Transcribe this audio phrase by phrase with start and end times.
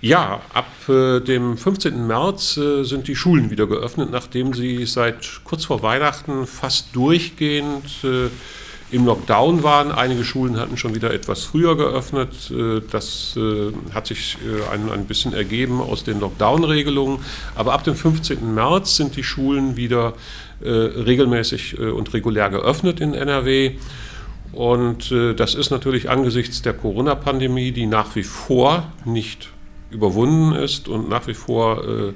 [0.00, 2.06] Ja, ab äh, dem 15.
[2.06, 8.04] März äh, sind die Schulen wieder geöffnet, nachdem sie seit kurz vor Weihnachten fast durchgehend
[8.04, 8.28] äh,
[8.90, 9.90] im Lockdown waren.
[9.90, 12.50] Einige Schulen hatten schon wieder etwas früher geöffnet.
[12.50, 17.18] Äh, das äh, hat sich äh, ein, ein bisschen ergeben aus den Lockdown-Regelungen.
[17.54, 18.54] Aber ab dem 15.
[18.54, 20.14] März sind die Schulen wieder
[20.60, 23.76] regelmäßig und regulär geöffnet in NRW.
[24.50, 29.50] Und das ist natürlich angesichts der Corona-Pandemie, die nach wie vor nicht
[29.90, 32.12] überwunden ist und nach wie vor äh,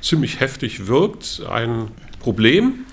[0.00, 1.88] ziemlich heftig wirkt, ein
[2.20, 2.86] Problem.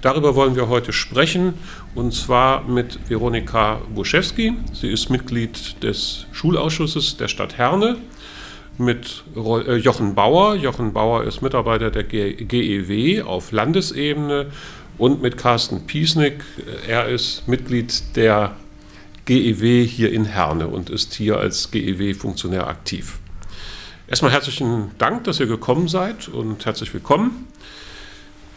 [0.00, 1.54] Darüber wollen wir heute sprechen
[1.94, 4.54] und zwar mit Veronika Buschewski.
[4.72, 7.96] Sie ist Mitglied des Schulausschusses der Stadt Herne
[8.78, 10.54] mit äh, Jochen Bauer.
[10.54, 14.46] Jochen Bauer ist Mitarbeiter der GEW auf Landesebene
[14.98, 16.44] und mit Carsten Piesnick.
[16.86, 18.56] Er ist Mitglied der
[19.24, 23.18] GEW hier in Herne und ist hier als GEW-Funktionär aktiv.
[24.08, 27.46] Erstmal herzlichen Dank, dass ihr gekommen seid und herzlich willkommen.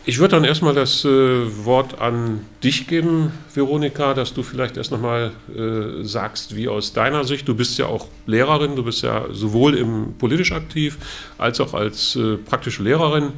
[0.05, 4.91] Ich würde dann erstmal das äh, Wort an dich geben, Veronika, dass du vielleicht erst
[4.91, 9.25] nochmal äh, sagst, wie aus deiner Sicht, du bist ja auch Lehrerin, du bist ja
[9.31, 10.97] sowohl im politisch aktiv
[11.37, 13.33] als auch als äh, praktische Lehrerin.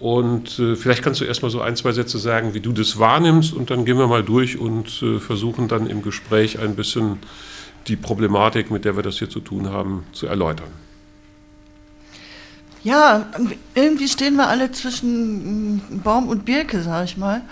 [0.00, 3.52] Und äh, vielleicht kannst du erstmal so ein, zwei Sätze sagen, wie du das wahrnimmst
[3.52, 7.18] und dann gehen wir mal durch und äh, versuchen dann im Gespräch ein bisschen
[7.88, 10.85] die Problematik, mit der wir das hier zu tun haben, zu erläutern.
[12.86, 13.26] Ja,
[13.74, 17.42] irgendwie stehen wir alle zwischen Baum und Birke, sag ich mal.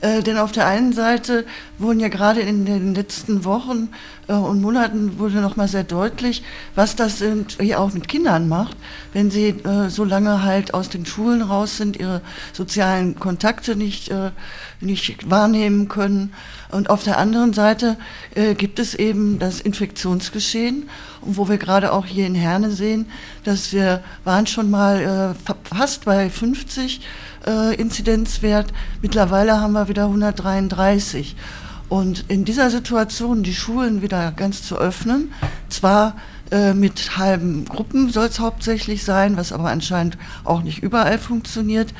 [0.00, 1.44] Äh, denn auf der einen Seite
[1.78, 3.88] wurden ja gerade in den letzten Wochen
[4.28, 6.42] äh, und Monaten wurde noch mal sehr deutlich,
[6.76, 8.76] was das irgendwie auch mit Kindern macht,
[9.12, 12.20] wenn sie äh, so lange halt aus den Schulen raus sind, ihre
[12.52, 14.30] sozialen Kontakte nicht, äh,
[14.80, 16.32] nicht wahrnehmen können.
[16.70, 17.96] Und auf der anderen Seite
[18.34, 20.88] äh, gibt es eben das Infektionsgeschehen,
[21.22, 23.06] wo wir gerade auch hier in Herne sehen,
[23.42, 27.00] dass wir waren schon mal fast bei 50
[27.48, 31.34] äh, Inzidenzwert, mittlerweile haben wir wieder 133.
[31.88, 35.32] Und in dieser Situation die Schulen wieder ganz zu öffnen,
[35.70, 36.16] zwar
[36.50, 41.94] äh, mit halben Gruppen soll es hauptsächlich sein, was aber anscheinend auch nicht überall funktioniert,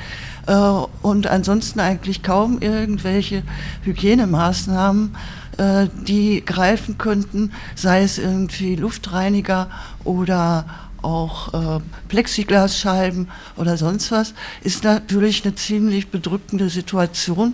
[0.47, 3.43] äh, und ansonsten eigentlich kaum irgendwelche
[3.83, 5.15] Hygienemaßnahmen,
[5.57, 9.69] äh, die greifen könnten, sei es irgendwie Luftreiniger
[10.03, 10.65] oder
[11.01, 14.33] auch äh, Plexiglasscheiben oder sonst was,
[14.63, 17.53] ist natürlich eine ziemlich bedrückende Situation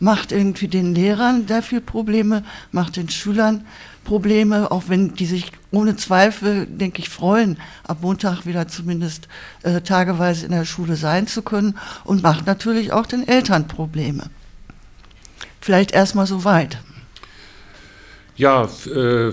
[0.00, 3.66] macht irgendwie den Lehrern sehr viel Probleme, macht den Schülern
[4.04, 9.28] Probleme, auch wenn die sich ohne Zweifel, denke ich, freuen, ab Montag wieder zumindest
[9.62, 14.30] äh, tageweise in der Schule sein zu können und macht natürlich auch den Eltern Probleme.
[15.60, 16.78] Vielleicht erstmal so weit.
[18.36, 19.32] Ja, äh,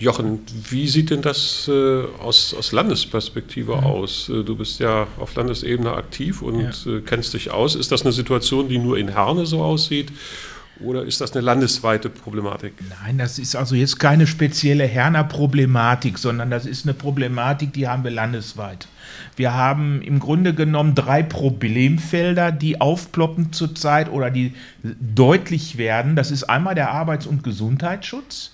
[0.00, 0.40] Jochen,
[0.70, 3.84] wie sieht denn das äh, aus, aus, Landesperspektive mhm.
[3.84, 4.30] aus?
[4.30, 6.92] Äh, du bist ja auf Landesebene aktiv und ja.
[6.92, 7.74] äh, kennst dich aus.
[7.74, 10.10] Ist das eine Situation, die nur in Herne so aussieht?
[10.82, 12.72] Oder ist das eine landesweite Problematik?
[13.04, 17.86] Nein, das ist also jetzt keine spezielle Herner Problematik, sondern das ist eine Problematik, die
[17.86, 18.88] haben wir landesweit.
[19.36, 26.16] Wir haben im Grunde genommen drei Problemfelder, die aufploppen zurzeit oder die deutlich werden.
[26.16, 28.52] Das ist einmal der Arbeits- und Gesundheitsschutz.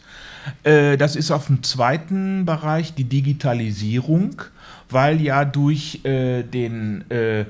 [0.62, 4.43] Äh, das ist auf dem zweiten Bereich die Digitalisierung,
[4.89, 7.47] weil ja durch äh, den äh,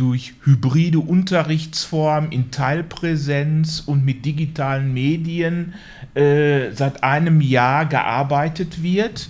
[0.00, 5.74] durch hybride Unterrichtsformen in Teilpräsenz und mit digitalen Medien
[6.14, 9.28] äh, seit einem Jahr gearbeitet wird.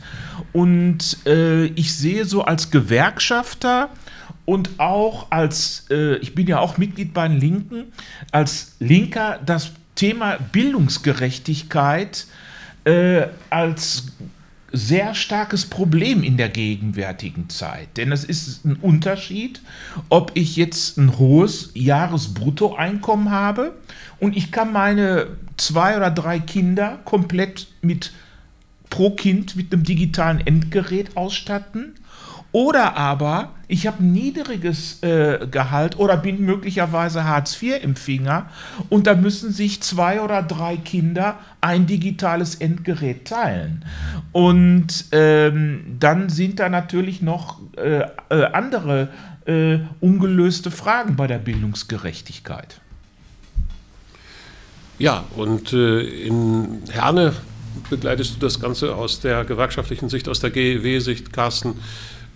[0.52, 3.88] Und äh, ich sehe so als Gewerkschafter
[4.44, 7.86] und auch als, äh, ich bin ja auch Mitglied bei den Linken,
[8.30, 12.26] als Linker das Thema Bildungsgerechtigkeit
[12.84, 14.12] äh, als
[14.72, 17.96] sehr starkes Problem in der gegenwärtigen Zeit.
[17.96, 19.60] Denn es ist ein Unterschied,
[20.08, 23.74] ob ich jetzt ein hohes Jahresbruttoeinkommen habe
[24.20, 28.12] und ich kann meine zwei oder drei Kinder komplett mit
[28.90, 31.94] pro Kind mit einem digitalen Endgerät ausstatten
[32.52, 38.50] oder aber ich habe niedriges äh, Gehalt oder bin möglicherweise Hartz-IV-Empfänger
[38.88, 43.84] und da müssen sich zwei oder drei Kinder ein digitales Endgerät teilen.
[44.32, 48.00] Und ähm, dann sind da natürlich noch äh,
[48.30, 49.08] äh, andere
[49.46, 52.80] äh, ungelöste Fragen bei der Bildungsgerechtigkeit.
[54.98, 57.34] Ja, und äh, in Herne
[57.88, 61.76] begleitest du das Ganze aus der gewerkschaftlichen Sicht, aus der GEW-Sicht, Carsten.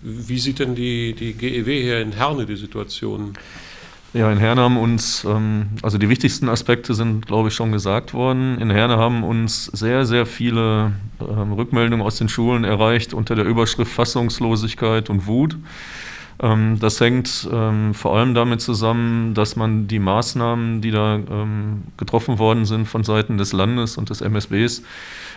[0.07, 3.33] Wie sieht denn die, die GEW hier in Herne die Situation?
[4.13, 8.13] Ja, in Herne haben uns, ähm, also die wichtigsten Aspekte sind, glaube ich, schon gesagt
[8.13, 8.59] worden.
[8.61, 13.45] In Herne haben uns sehr, sehr viele ähm, Rückmeldungen aus den Schulen erreicht unter der
[13.45, 15.57] Überschrift Fassungslosigkeit und Wut.
[16.41, 21.83] Ähm, das hängt ähm, vor allem damit zusammen, dass man die Maßnahmen, die da ähm,
[21.97, 24.83] getroffen worden sind von Seiten des Landes und des MSBs,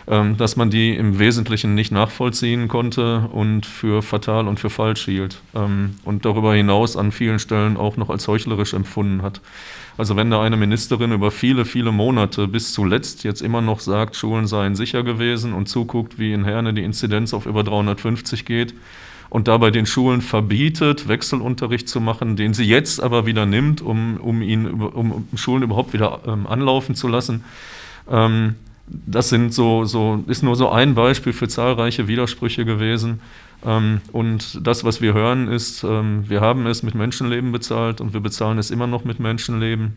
[0.07, 5.05] ähm, dass man die im Wesentlichen nicht nachvollziehen konnte und für fatal und für falsch
[5.05, 9.41] hielt ähm, und darüber hinaus an vielen Stellen auch noch als heuchlerisch empfunden hat.
[9.97, 14.15] Also wenn da eine Ministerin über viele, viele Monate bis zuletzt jetzt immer noch sagt,
[14.15, 18.73] Schulen seien sicher gewesen und zuguckt, wie in Herne die Inzidenz auf über 350 geht,
[19.29, 24.17] und dabei den Schulen verbietet, Wechselunterricht zu machen, den sie jetzt aber wieder nimmt, um,
[24.17, 27.43] um ihn um Schulen überhaupt wieder ähm, anlaufen zu lassen.
[28.09, 28.55] Ähm,
[28.87, 33.21] das sind so, so, ist nur so ein Beispiel für zahlreiche Widersprüche gewesen.
[33.65, 38.13] Ähm, und das, was wir hören, ist, ähm, wir haben es mit Menschenleben bezahlt und
[38.13, 39.95] wir bezahlen es immer noch mit Menschenleben.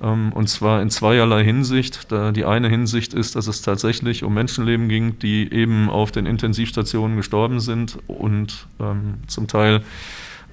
[0.00, 2.08] Ähm, und zwar in zweierlei Hinsicht.
[2.10, 7.16] Die eine Hinsicht ist, dass es tatsächlich um Menschenleben ging, die eben auf den Intensivstationen
[7.16, 9.82] gestorben sind und ähm, zum Teil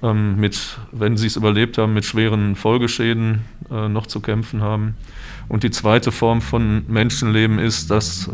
[0.02, 3.40] ähm, mit, wenn sie es überlebt haben, mit schweren Folgeschäden
[3.70, 4.96] äh, noch zu kämpfen haben.
[5.48, 8.30] Und die zweite Form von Menschenleben ist, dass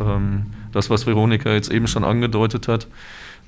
[0.72, 2.88] das, was Veronika jetzt eben schon angedeutet hat,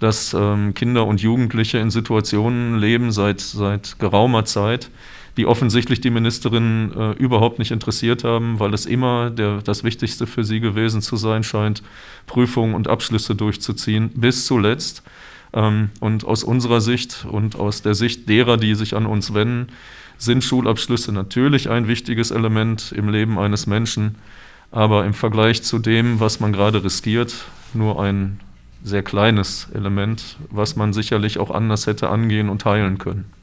[0.01, 0.35] dass
[0.75, 4.89] Kinder und Jugendliche in Situationen leben seit, seit geraumer Zeit,
[5.39, 10.27] die offensichtlich die Ministerin äh, überhaupt nicht interessiert haben, weil es immer der, das Wichtigste
[10.27, 11.83] für sie gewesen zu sein scheint,
[12.27, 15.05] Prüfungen und Abschlüsse durchzuziehen, bis zuletzt.
[15.53, 19.69] Ähm, und aus unserer Sicht und aus der Sicht derer, die sich an uns wenden,
[20.19, 24.17] sind Schulabschlüsse natürlich ein wichtiges Element im Leben eines Menschen,
[24.73, 27.33] aber im Vergleich zu dem, was man gerade riskiert,
[27.75, 28.41] nur ein
[28.83, 33.38] sehr kleines Element, was man sicherlich auch anders hätte angehen und heilen können.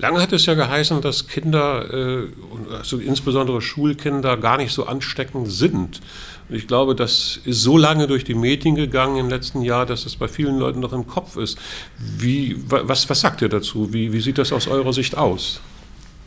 [0.00, 2.28] Lange hat es ja geheißen, dass Kinder, äh,
[2.72, 6.00] also insbesondere Schulkinder, gar nicht so ansteckend sind.
[6.48, 10.06] Und ich glaube, das ist so lange durch die Medien gegangen im letzten Jahr, dass
[10.06, 11.58] es bei vielen Leuten noch im Kopf ist.
[11.98, 13.92] Wie, was, was sagt ihr dazu?
[13.92, 15.60] Wie, wie sieht das aus eurer Sicht aus?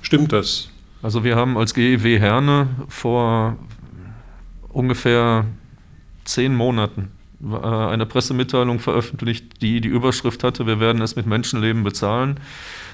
[0.01, 0.67] Stimmt das?
[1.01, 3.57] Also wir haben als GEW Herne vor
[4.67, 5.45] ungefähr
[6.25, 11.83] zehn Monaten äh, eine Pressemitteilung veröffentlicht, die die Überschrift hatte, wir werden es mit Menschenleben
[11.83, 12.37] bezahlen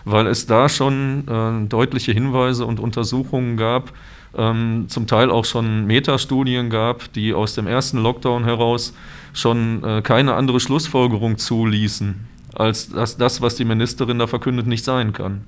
[0.10, 3.92] weil es da schon äh, deutliche Hinweise und Untersuchungen gab,
[4.38, 8.94] ähm, zum Teil auch schon Metastudien gab, die aus dem ersten Lockdown heraus
[9.34, 12.16] schon äh, keine andere Schlussfolgerung zuließen,
[12.56, 15.44] als dass das, was die Ministerin da verkündet, nicht sein kann.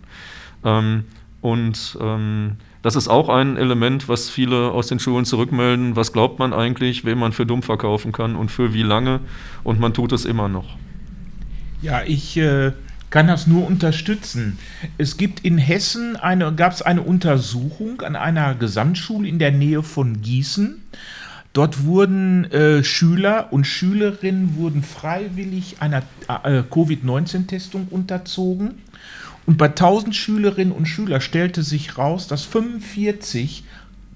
[0.66, 1.06] Ähm,
[1.42, 5.96] und ähm, das ist auch ein Element, was viele aus den Schulen zurückmelden.
[5.96, 9.22] Was glaubt man eigentlich, wem man für dumm verkaufen kann und für wie lange?
[9.64, 10.76] Und man tut es immer noch.
[11.82, 12.74] Ja, ich äh,
[13.10, 14.60] kann das nur unterstützen.
[14.98, 19.84] Es gibt in Hessen eine, gab es eine Untersuchung an einer Gesamtschule in der Nähe
[19.84, 20.84] von Gießen.
[21.54, 26.04] Dort wurden äh, Schüler und Schülerinnen wurden freiwillig einer
[26.44, 28.76] äh, Covid-19-Testung unterzogen.
[29.48, 33.64] Und bei 1000 Schülerinnen und Schülern stellte sich raus, dass 45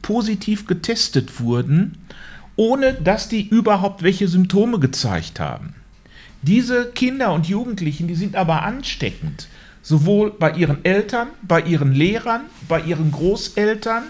[0.03, 1.97] positiv getestet wurden,
[2.55, 5.73] ohne dass die überhaupt welche Symptome gezeigt haben.
[6.43, 9.47] Diese Kinder und Jugendlichen, die sind aber ansteckend.
[9.81, 14.03] Sowohl bei ihren Eltern, bei ihren Lehrern, bei ihren Großeltern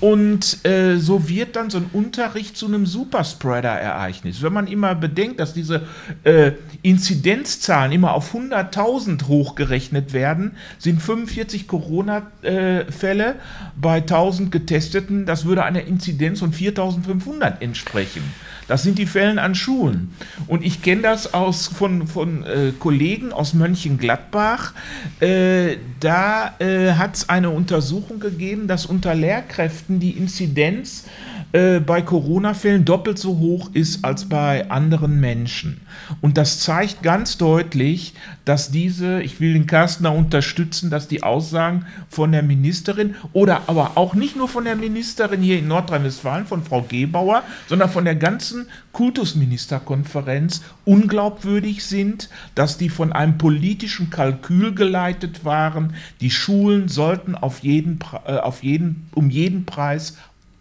[0.00, 4.42] und äh, so wird dann so ein Unterricht zu einem Superspreader-Ereignis.
[4.42, 5.86] Wenn man immer bedenkt, dass diese
[6.24, 6.52] äh,
[6.82, 13.34] Inzidenzzahlen immer auf 100.000 hochgerechnet werden, sind 45 Corona-Fälle äh,
[13.78, 18.22] bei 1000 Getesteten, das würde einer Inzidenz von 4.500 entsprechen.
[18.70, 20.14] Das sind die Fällen an Schulen.
[20.46, 24.74] Und ich kenne das aus, von, von äh, Kollegen aus Mönchengladbach.
[25.18, 31.06] Äh, da äh, hat es eine Untersuchung gegeben, dass unter Lehrkräften die Inzidenz
[31.52, 35.80] äh, bei Corona-Fällen doppelt so hoch ist als bei anderen Menschen.
[36.20, 41.86] Und das zeigt ganz deutlich, dass diese, ich will den Carstner unterstützen, dass die Aussagen
[42.08, 46.62] von der Ministerin oder aber auch nicht nur von der Ministerin hier in Nordrhein-Westfalen, von
[46.62, 48.59] Frau Gebauer, sondern von der ganzen
[48.92, 55.94] Kultusministerkonferenz unglaubwürdig sind, dass die von einem politischen Kalkül geleitet waren.
[56.20, 60.16] Die Schulen sollten auf jeden, äh, auf jeden, um jeden Preis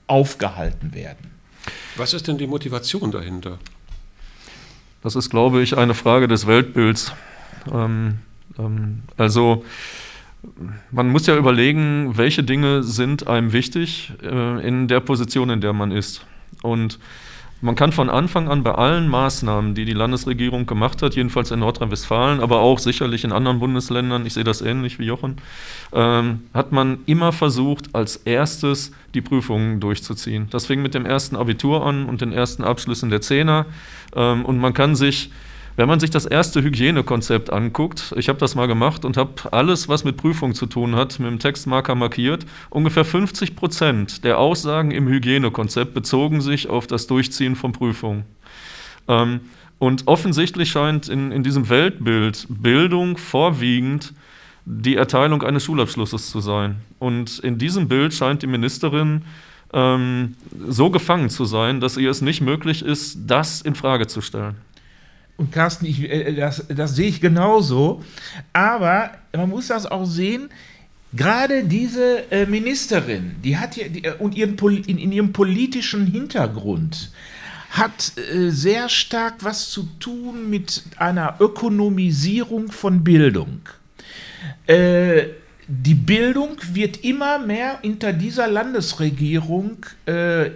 [0.07, 1.31] aufgehalten werden.
[1.95, 3.59] Was ist denn die Motivation dahinter?
[5.01, 7.13] Das ist, glaube ich, eine Frage des Weltbilds.
[7.71, 8.19] Ähm,
[8.57, 9.63] ähm, also
[10.91, 15.73] man muss ja überlegen, welche Dinge sind einem wichtig äh, in der Position, in der
[15.73, 16.25] man ist.
[16.61, 16.99] Und
[17.61, 21.59] man kann von Anfang an bei allen Maßnahmen, die die Landesregierung gemacht hat, jedenfalls in
[21.59, 25.37] Nordrhein-Westfalen, aber auch sicherlich in anderen Bundesländern, ich sehe das ähnlich wie Jochen,
[25.91, 30.47] ähm, hat man immer versucht, als erstes die Prüfungen durchzuziehen.
[30.51, 33.65] Das fing mit dem ersten Abitur an und den ersten Abschlüssen der Zehner.
[34.15, 35.31] Ähm, und man kann sich
[35.79, 39.87] wenn man sich das erste Hygienekonzept anguckt, ich habe das mal gemacht und habe alles,
[39.87, 42.45] was mit Prüfung zu tun hat, mit dem Textmarker markiert.
[42.69, 48.25] Ungefähr 50 Prozent der Aussagen im Hygienekonzept bezogen sich auf das Durchziehen von Prüfungen.
[49.07, 49.39] Ähm,
[49.77, 54.13] und offensichtlich scheint in, in diesem Weltbild Bildung vorwiegend
[54.65, 56.81] die Erteilung eines Schulabschlusses zu sein.
[56.99, 59.21] Und in diesem Bild scheint die Ministerin
[59.71, 60.35] ähm,
[60.67, 64.57] so gefangen zu sein, dass ihr es nicht möglich ist, das in Frage zu stellen.
[65.39, 68.03] Und Carsten, ich, äh, das, das sehe ich genauso.
[68.51, 70.49] Aber man muss das auch sehen,
[71.13, 76.07] gerade diese äh, Ministerin, die hat ja, die, äh, und ihren, in, in, ihrem politischen
[76.07, 77.11] Hintergrund
[77.69, 83.61] hat äh, sehr stark was zu tun mit einer Ökonomisierung von Bildung.
[84.67, 85.23] Äh,
[85.69, 90.49] die Bildung wird immer mehr unter dieser Landesregierung äh,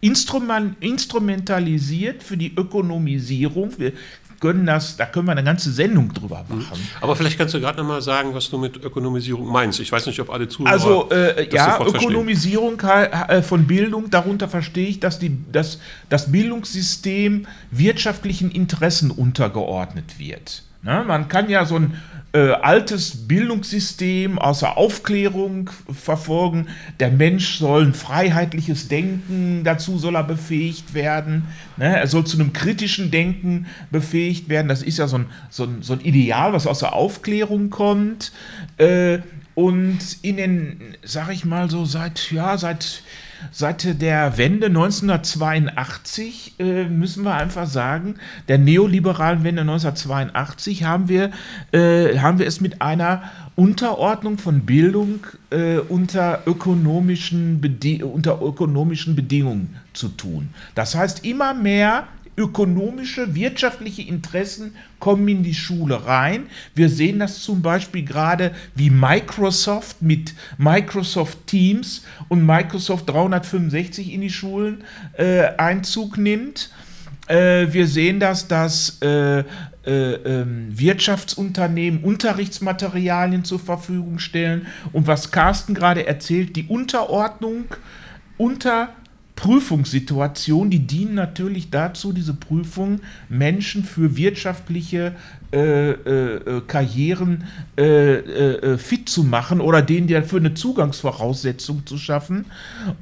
[0.00, 3.76] instrumentalisiert für die Ökonomisierung.
[3.78, 3.92] Wir
[4.40, 6.58] können das, da können wir eine ganze Sendung drüber mhm.
[6.58, 6.78] machen.
[7.00, 9.80] Aber vielleicht kannst du gerade noch mal sagen, was du mit Ökonomisierung meinst.
[9.80, 14.88] Ich weiß nicht, ob alle Zuhörer Also äh, ja, Ökonomisierung äh, von Bildung, darunter verstehe
[14.88, 20.62] ich, dass die, dass das Bildungssystem wirtschaftlichen Interessen untergeordnet wird.
[20.82, 21.04] Ne?
[21.06, 22.00] Man kann ja so ein
[22.32, 26.68] äh, altes Bildungssystem außer Aufklärung verfolgen.
[27.00, 31.44] Der Mensch soll ein freiheitliches Denken, dazu soll er befähigt werden.
[31.76, 31.96] Ne?
[31.96, 34.68] Er soll zu einem kritischen Denken befähigt werden.
[34.68, 38.32] Das ist ja so ein, so ein, so ein Ideal, was aus der Aufklärung kommt.
[38.76, 39.20] Äh,
[39.54, 43.02] und in den, sag ich mal so, seit, ja, seit
[43.50, 48.16] Seit der Wende 1982 äh, müssen wir einfach sagen,
[48.48, 51.30] der neoliberalen Wende 1982 haben wir,
[51.72, 53.22] äh, haben wir es mit einer
[53.56, 57.60] Unterordnung von Bildung äh, unter, ökonomischen
[58.02, 60.50] unter ökonomischen Bedingungen zu tun.
[60.74, 62.06] Das heißt, immer mehr
[62.38, 66.46] ökonomische, wirtschaftliche Interessen kommen in die Schule rein.
[66.74, 74.22] Wir sehen das zum Beispiel gerade, wie Microsoft mit Microsoft Teams und Microsoft 365 in
[74.22, 76.70] die Schulen äh, Einzug nimmt.
[77.26, 84.66] Äh, wir sehen das, dass äh, äh, ähm, Wirtschaftsunternehmen Unterrichtsmaterialien zur Verfügung stellen.
[84.92, 87.64] Und was Carsten gerade erzählt, die Unterordnung
[88.36, 88.90] unter
[89.38, 95.14] Prüfungssituationen, die dienen natürlich dazu, diese Prüfungen Menschen für wirtschaftliche
[95.52, 97.44] äh, äh, Karrieren
[97.78, 102.46] äh, äh, fit zu machen oder denen dafür eine Zugangsvoraussetzung zu schaffen.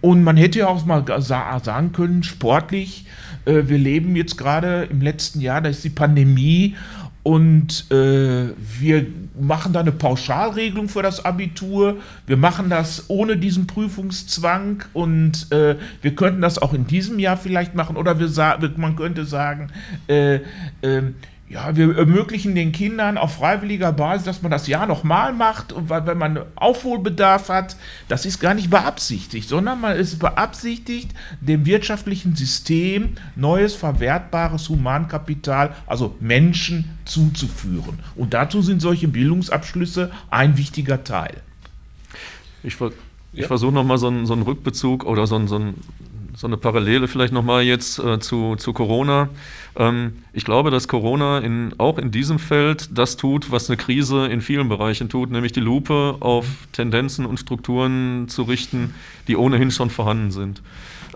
[0.02, 3.06] Und man hätte ja auch mal sagen können, sportlich,
[3.46, 6.76] äh, wir leben jetzt gerade im letzten Jahr, da ist die Pandemie
[7.26, 9.04] und äh, wir
[9.36, 11.96] machen da eine Pauschalregelung für das Abitur.
[12.24, 17.36] Wir machen das ohne diesen Prüfungszwang und äh, wir könnten das auch in diesem Jahr
[17.36, 17.96] vielleicht machen.
[17.96, 18.28] Oder wir
[18.78, 19.72] man könnte sagen,
[20.06, 20.38] äh,
[20.84, 21.16] ähm,
[21.48, 25.88] ja, wir ermöglichen den Kindern auf freiwilliger Basis, dass man das Jahr nochmal macht, und
[25.88, 27.76] wenn man Aufholbedarf hat,
[28.08, 35.74] das ist gar nicht beabsichtigt, sondern man ist beabsichtigt, dem wirtschaftlichen System neues, verwertbares Humankapital,
[35.86, 38.00] also Menschen zuzuführen.
[38.16, 41.42] Und dazu sind solche Bildungsabschlüsse ein wichtiger Teil.
[42.64, 43.46] Ich, ich ja.
[43.46, 45.74] versuche nochmal so einen, so einen Rückbezug oder so, einen, so, einen,
[46.36, 49.30] so eine Parallele vielleicht nochmal jetzt äh, zu, zu Corona.
[49.74, 54.26] Ähm, ich glaube, dass Corona in, auch in diesem Feld das tut, was eine Krise
[54.26, 58.94] in vielen Bereichen tut, nämlich die Lupe auf Tendenzen und Strukturen zu richten,
[59.28, 60.60] die ohnehin schon vorhanden sind.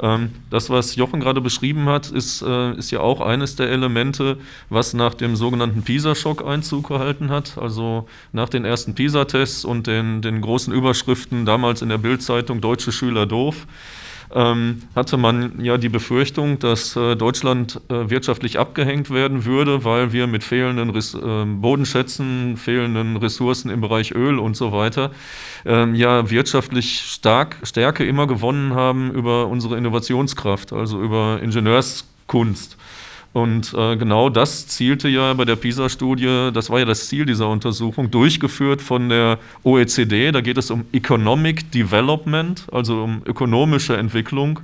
[0.01, 4.39] Ähm, das, was Jochen gerade beschrieben hat, ist, äh, ist ja auch eines der Elemente,
[4.71, 7.59] was nach dem sogenannten PISA-Schock Einzug gehalten hat.
[7.59, 12.91] Also nach den ersten PISA-Tests und den, den großen Überschriften damals in der Bildzeitung Deutsche
[12.91, 13.67] Schüler doof
[14.33, 20.13] ähm, hatte man ja die Befürchtung, dass äh, Deutschland äh, wirtschaftlich abgehängt werden würde, weil
[20.13, 25.11] wir mit fehlenden Res äh, Bodenschätzen, fehlenden Ressourcen im Bereich Öl und so weiter
[25.65, 32.77] ähm, ja wirtschaftlich stark, Stärke immer gewonnen haben über unsere Innovationskraft, also über Ingenieurskunst.
[33.33, 37.49] Und äh, genau das zielte ja bei der PISA-Studie, das war ja das Ziel dieser
[37.49, 40.33] Untersuchung, durchgeführt von der OECD.
[40.33, 44.61] Da geht es um Economic Development, also um ökonomische Entwicklung.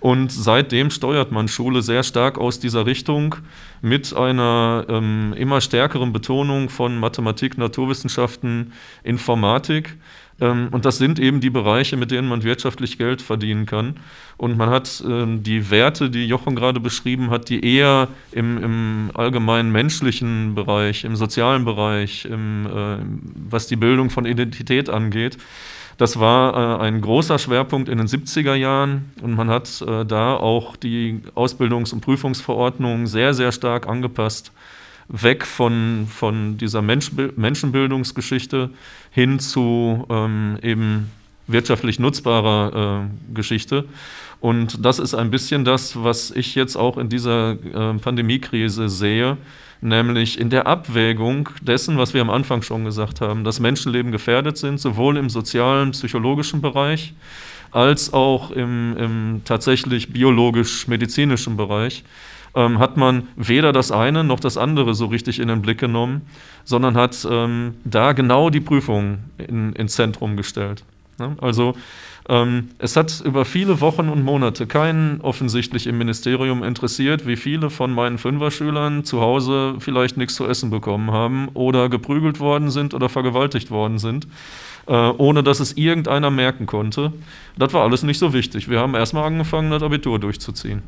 [0.00, 3.36] Und seitdem steuert man Schule sehr stark aus dieser Richtung
[3.80, 8.72] mit einer ähm, immer stärkeren Betonung von Mathematik, Naturwissenschaften,
[9.04, 9.96] Informatik.
[10.40, 13.96] Ähm, und das sind eben die Bereiche, mit denen man wirtschaftlich Geld verdienen kann.
[14.36, 19.10] Und man hat ähm, die Werte, die Jochen gerade beschrieben hat, die eher im, im
[19.14, 22.96] allgemeinen menschlichen Bereich, im sozialen Bereich, im, äh,
[23.50, 25.36] was die Bildung von Identität angeht,
[26.00, 30.34] das war äh, ein großer Schwerpunkt in den 70er Jahren und man hat äh, da
[30.34, 34.50] auch die Ausbildungs- und Prüfungsverordnung sehr, sehr stark angepasst.
[35.10, 38.70] Weg von, von dieser Mensch, Menschenbildungsgeschichte
[39.10, 41.10] hin zu ähm, eben
[41.46, 43.84] wirtschaftlich nutzbarer äh, Geschichte.
[44.40, 49.36] Und das ist ein bisschen das, was ich jetzt auch in dieser äh, Pandemiekrise sehe
[49.80, 54.58] nämlich in der Abwägung dessen, was wir am Anfang schon gesagt haben, dass Menschenleben gefährdet
[54.58, 57.14] sind, sowohl im sozialen, psychologischen Bereich
[57.70, 62.04] als auch im, im tatsächlich biologisch-medizinischen Bereich,
[62.54, 66.22] ähm, hat man weder das eine noch das andere so richtig in den Blick genommen,
[66.64, 70.84] sondern hat ähm, da genau die Prüfung in, ins Zentrum gestellt.
[71.18, 71.36] Ne?
[71.40, 71.74] Also
[72.28, 77.70] ähm, es hat über viele Wochen und Monate keinen offensichtlich im Ministerium interessiert, wie viele
[77.70, 82.94] von meinen Fünfer-Schülern zu Hause vielleicht nichts zu essen bekommen haben oder geprügelt worden sind
[82.94, 84.26] oder vergewaltigt worden sind,
[84.90, 87.12] äh, ohne dass es irgendeiner merken konnte.
[87.56, 88.68] Das war alles nicht so wichtig.
[88.68, 90.82] Wir haben erstmal angefangen, das Abitur durchzuziehen.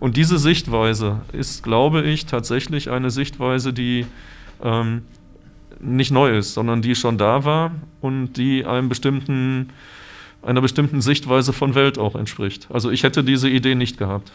[0.00, 4.06] Und diese Sichtweise ist, glaube ich, tatsächlich eine Sichtweise, die
[4.62, 5.02] ähm,
[5.80, 9.68] nicht neu ist, sondern die schon da war und die einem bestimmten
[10.40, 12.66] einer bestimmten Sichtweise von Welt auch entspricht.
[12.70, 14.32] Also ich hätte diese Idee nicht gehabt.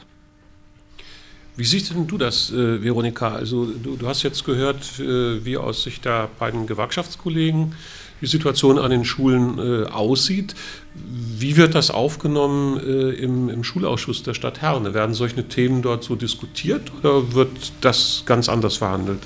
[1.57, 3.33] Wie siehst denn du das, äh, Veronika?
[3.33, 7.73] Also du, du, hast jetzt gehört, äh, wie aus Sicht der beiden Gewerkschaftskollegen
[8.21, 10.55] die Situation an den Schulen äh, aussieht.
[10.95, 14.93] Wie wird das aufgenommen äh, im, im, Schulausschuss der Stadt Herne?
[14.93, 19.19] Werden solche Themen dort so diskutiert oder wird das ganz anders verhandelt?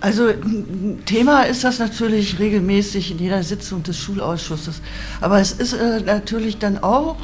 [0.00, 0.28] Also
[1.04, 4.80] Thema ist das natürlich regelmäßig in jeder Sitzung des Schulausschusses.
[5.20, 7.18] Aber es ist äh, natürlich dann auch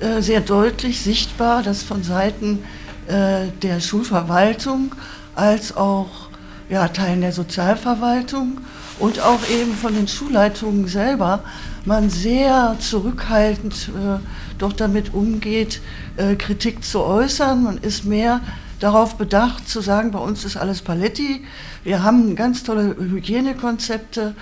[0.00, 2.62] äh, sehr deutlich sichtbar, dass von Seiten
[3.06, 4.94] äh, der Schulverwaltung
[5.34, 6.25] als auch
[6.68, 8.60] ja, Teilen der Sozialverwaltung
[8.98, 11.42] und auch eben von den Schulleitungen selber
[11.86, 14.18] man sehr zurückhaltend äh,
[14.58, 15.80] doch damit umgeht,
[16.16, 17.62] äh, Kritik zu äußern.
[17.62, 18.40] Man ist mehr
[18.80, 21.44] darauf bedacht zu sagen, bei uns ist alles Paletti,
[21.84, 24.34] wir haben ganz tolle Hygienekonzepte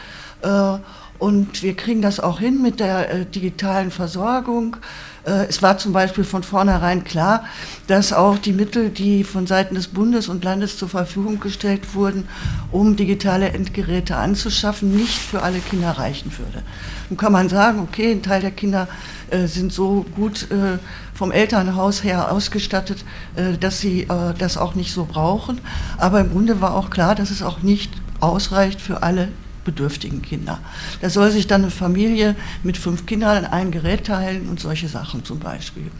[0.42, 0.78] äh,
[1.18, 4.78] und wir kriegen das auch hin mit der äh, digitalen Versorgung.
[5.24, 7.44] Äh, es war zum Beispiel von vornherein klar,
[7.86, 12.28] dass auch die Mittel, die von Seiten des Bundes und Landes zur Verfügung gestellt wurden,
[12.70, 16.64] um digitale Endgeräte anzuschaffen, nicht für alle Kinder reichen würde.
[17.10, 18.88] Nun kann man sagen, okay, ein Teil der Kinder
[19.30, 20.78] äh, sind so gut äh,
[21.14, 23.04] vom Elternhaus her ausgestattet,
[23.36, 25.60] äh, dass sie äh, das auch nicht so brauchen.
[25.98, 29.28] Aber im Grunde war auch klar, dass es auch nicht ausreicht für alle
[29.64, 30.60] bedürftigen Kinder.
[31.00, 35.24] Da soll sich dann eine Familie mit fünf Kindern ein Gerät teilen und solche Sachen
[35.24, 35.90] zum Beispiel.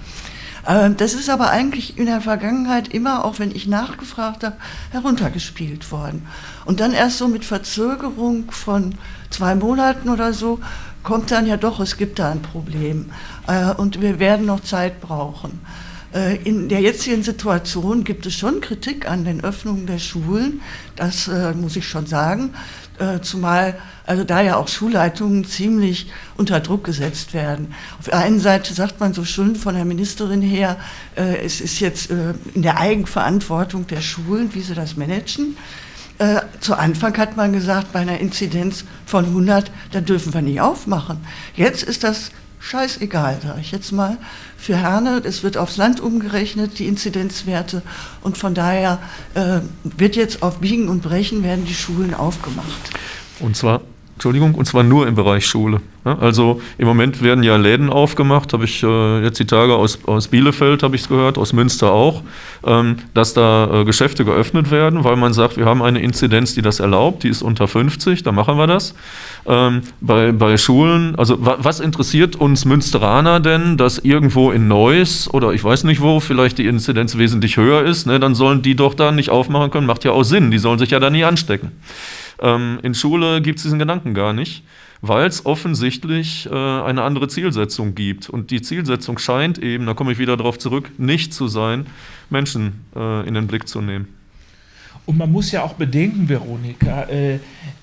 [0.67, 4.57] Ähm, das ist aber eigentlich in der Vergangenheit immer, auch wenn ich nachgefragt habe,
[4.91, 6.27] heruntergespielt worden.
[6.65, 8.95] Und dann erst so mit Verzögerung von
[9.31, 10.61] zwei Monaten oder so
[11.03, 13.11] kommt dann ja doch, es gibt da ein Problem
[13.47, 15.61] äh, und wir werden noch Zeit brauchen.
[16.15, 20.63] Äh, in der jetzigen Situation gibt es schon Kritik an den Öffnungen der Schulen,
[20.97, 22.55] das äh, muss ich schon sagen,
[22.99, 23.77] äh, zumal
[24.07, 27.75] also da ja auch Schulleitungen ziemlich unter Druck gesetzt werden.
[27.99, 30.77] Auf der einen Seite sagt man so schön von der Ministerin her,
[31.17, 35.57] äh, es ist jetzt äh, in der Eigenverantwortung der Schulen, wie sie das managen.
[36.19, 40.61] Äh, zu Anfang hat man gesagt, bei einer Inzidenz von 100, da dürfen wir nicht
[40.61, 41.19] aufmachen.
[41.57, 42.31] Jetzt ist das
[42.65, 44.17] scheißegal, sage ich jetzt mal,
[44.57, 45.23] für Herne.
[45.25, 47.83] Es wird aufs Land umgerechnet, die Inzidenzwerte.
[48.23, 48.99] Und von daher
[49.35, 52.91] äh, wird jetzt auf Biegen und Brechen werden die Schulen aufgemacht.
[53.41, 53.83] Und zwar
[54.15, 55.81] Entschuldigung, und zwar nur im Bereich Schule.
[56.05, 60.29] Also im Moment werden ja Läden aufgemacht, habe ich äh, jetzt die Tage aus, aus
[60.29, 62.23] Bielefeld, habe ich es gehört, aus Münster auch,
[62.65, 66.61] ähm, dass da äh, Geschäfte geöffnet werden, weil man sagt, wir haben eine Inzidenz, die
[66.61, 68.95] das erlaubt, die ist unter 50, da machen wir das.
[69.47, 75.53] Ähm, bei, bei Schulen, also was interessiert uns Münsteraner denn, dass irgendwo in Neuss oder
[75.53, 78.93] ich weiß nicht wo vielleicht die Inzidenz wesentlich höher ist, ne, dann sollen die doch
[78.93, 81.73] da nicht aufmachen können, macht ja auch Sinn, die sollen sich ja da nie anstecken.
[82.41, 84.65] Ähm, in Schule gibt es diesen Gedanken gar nicht,
[85.01, 88.29] weil es offensichtlich äh, eine andere Zielsetzung gibt.
[88.29, 91.87] Und die Zielsetzung scheint eben, da komme ich wieder darauf zurück, nicht zu sein,
[92.31, 94.09] Menschen äh, in den Blick zu nehmen.
[95.07, 97.39] Und man muss ja auch bedenken, Veronika, äh,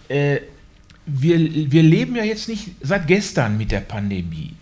[0.07, 0.41] äh
[1.05, 1.39] wir,
[1.71, 4.53] wir leben ja jetzt nicht seit gestern mit der Pandemie.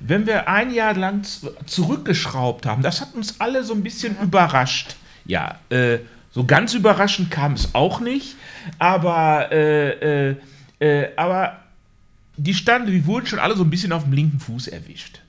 [0.00, 1.26] Wenn wir ein Jahr lang
[1.66, 4.96] zurückgeschraubt haben, das hat uns alle so ein bisschen überrascht.
[5.26, 5.98] Ja, äh,
[6.30, 8.36] so ganz überraschend kam es auch nicht,
[8.78, 10.36] aber, äh, äh,
[10.80, 11.58] äh, aber
[12.36, 15.20] die standen, die wurden schon alle so ein bisschen auf dem linken Fuß erwischt.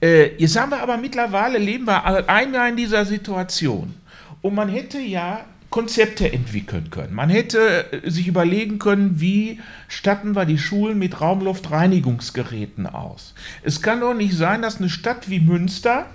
[0.00, 3.94] Äh, jetzt haben wir aber mittlerweile, leben wir einmal in dieser Situation.
[4.40, 7.14] Und man hätte ja Konzepte entwickeln können.
[7.14, 13.34] Man hätte äh, sich überlegen können, wie statten wir die Schulen mit Raumluftreinigungsgeräten aus.
[13.64, 16.06] Es kann doch nicht sein, dass eine Stadt wie Münster,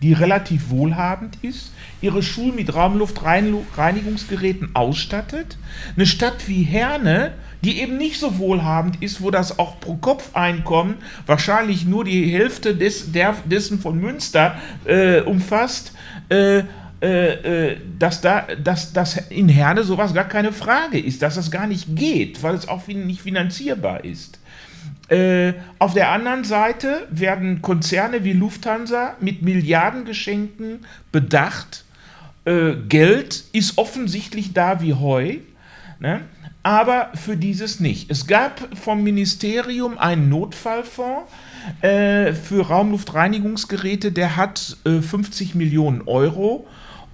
[0.00, 5.58] die relativ wohlhabend ist, ihre Schulen mit Raumluftreinigungsgeräten ausstattet.
[5.96, 7.32] Eine Stadt wie Herne,
[7.62, 10.94] die eben nicht so wohlhabend ist, wo das auch pro Kopf-Einkommen
[11.26, 15.92] wahrscheinlich nur die Hälfte des, der, dessen von Münster äh, umfasst,
[16.28, 16.62] äh,
[17.00, 21.50] äh, äh, dass, da, dass, dass in Herne sowas gar keine Frage ist, dass das
[21.50, 24.37] gar nicht geht, weil es auch nicht finanzierbar ist.
[25.08, 31.84] Äh, auf der anderen Seite werden Konzerne wie Lufthansa mit Milliardengeschenken bedacht.
[32.44, 35.36] Äh, Geld ist offensichtlich da wie Heu.
[36.00, 36.20] Ne?
[36.68, 38.10] aber für dieses nicht.
[38.10, 41.30] Es gab vom Ministerium einen Notfallfonds
[41.80, 46.66] äh, für Raumluftreinigungsgeräte, der hat äh, 50 Millionen Euro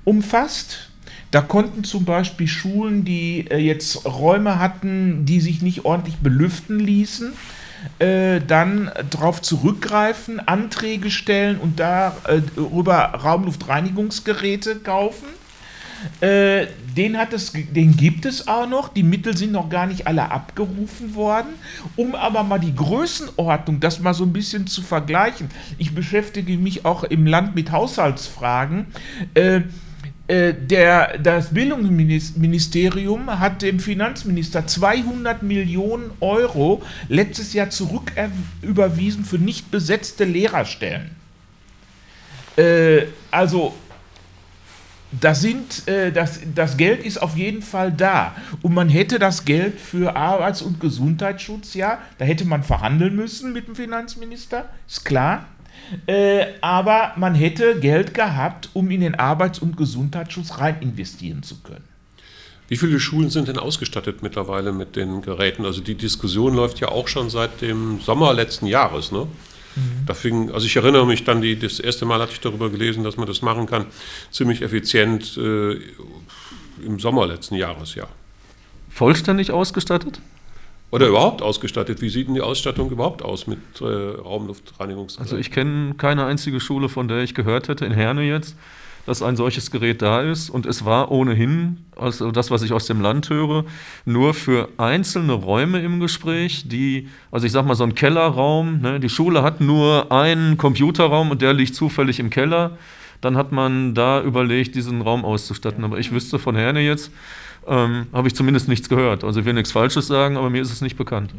[0.02, 0.90] umfasst.
[1.30, 6.80] Da konnten zum Beispiel Schulen, die äh, jetzt Räume hatten, die sich nicht ordentlich belüften
[6.80, 7.32] ließen,
[7.98, 15.28] äh, dann darauf zurückgreifen, Anträge stellen und darüber äh, Raumluftreinigungsgeräte kaufen.
[16.20, 18.88] Äh, den, hat es, den gibt es auch noch.
[18.88, 21.54] Die Mittel sind noch gar nicht alle abgerufen worden.
[21.96, 25.48] Um aber mal die Größenordnung, das mal so ein bisschen zu vergleichen.
[25.78, 28.86] Ich beschäftige mich auch im Land mit Haushaltsfragen.
[29.34, 29.62] Äh,
[30.26, 40.24] der, das Bildungsministerium hat dem Finanzminister 200 Millionen Euro letztes Jahr zurücküberwiesen für nicht besetzte
[40.24, 41.10] Lehrerstellen.
[42.56, 43.74] Äh, also
[45.20, 48.34] das, sind, äh, das, das Geld ist auf jeden Fall da.
[48.62, 53.52] Und man hätte das Geld für Arbeits- und Gesundheitsschutz, ja, da hätte man verhandeln müssen
[53.52, 55.46] mit dem Finanzminister, ist klar.
[56.06, 61.60] Äh, aber man hätte Geld gehabt, um in den Arbeits- und Gesundheitsschutz rein investieren zu
[61.62, 61.84] können.
[62.68, 65.64] Wie viele Schulen sind denn ausgestattet mittlerweile mit den Geräten?
[65.64, 69.26] Also die Diskussion läuft ja auch schon seit dem Sommer letzten Jahres, ne?
[69.76, 70.06] Mhm.
[70.06, 73.04] Da fing, also ich erinnere mich dann, die, das erste Mal hatte ich darüber gelesen,
[73.04, 73.86] dass man das machen kann,
[74.30, 75.74] ziemlich effizient äh,
[76.84, 78.06] im Sommer letzten Jahres, ja.
[78.88, 80.20] Vollständig ausgestattet?
[80.90, 82.00] Oder überhaupt ausgestattet?
[82.00, 85.24] Wie sieht denn die Ausstattung überhaupt aus mit äh, Raumluftreinigungsgeräten?
[85.24, 88.56] Also ich kenne keine einzige Schule, von der ich gehört hätte, in Herne jetzt,
[89.06, 90.50] dass ein solches Gerät da ist.
[90.50, 93.64] Und es war ohnehin, also das, was ich aus dem Land höre,
[94.04, 99.00] nur für einzelne Räume im Gespräch, die, also ich sag mal, so ein Kellerraum, ne,
[99.00, 102.78] die Schule hat nur einen Computerraum und der liegt zufällig im Keller.
[103.20, 105.82] Dann hat man da überlegt, diesen Raum auszustatten.
[105.82, 107.10] Aber ich wüsste von Herne jetzt,
[107.66, 109.24] ähm, habe ich zumindest nichts gehört.
[109.24, 111.34] Also ich will nichts Falsches sagen, aber mir ist es nicht bekannt.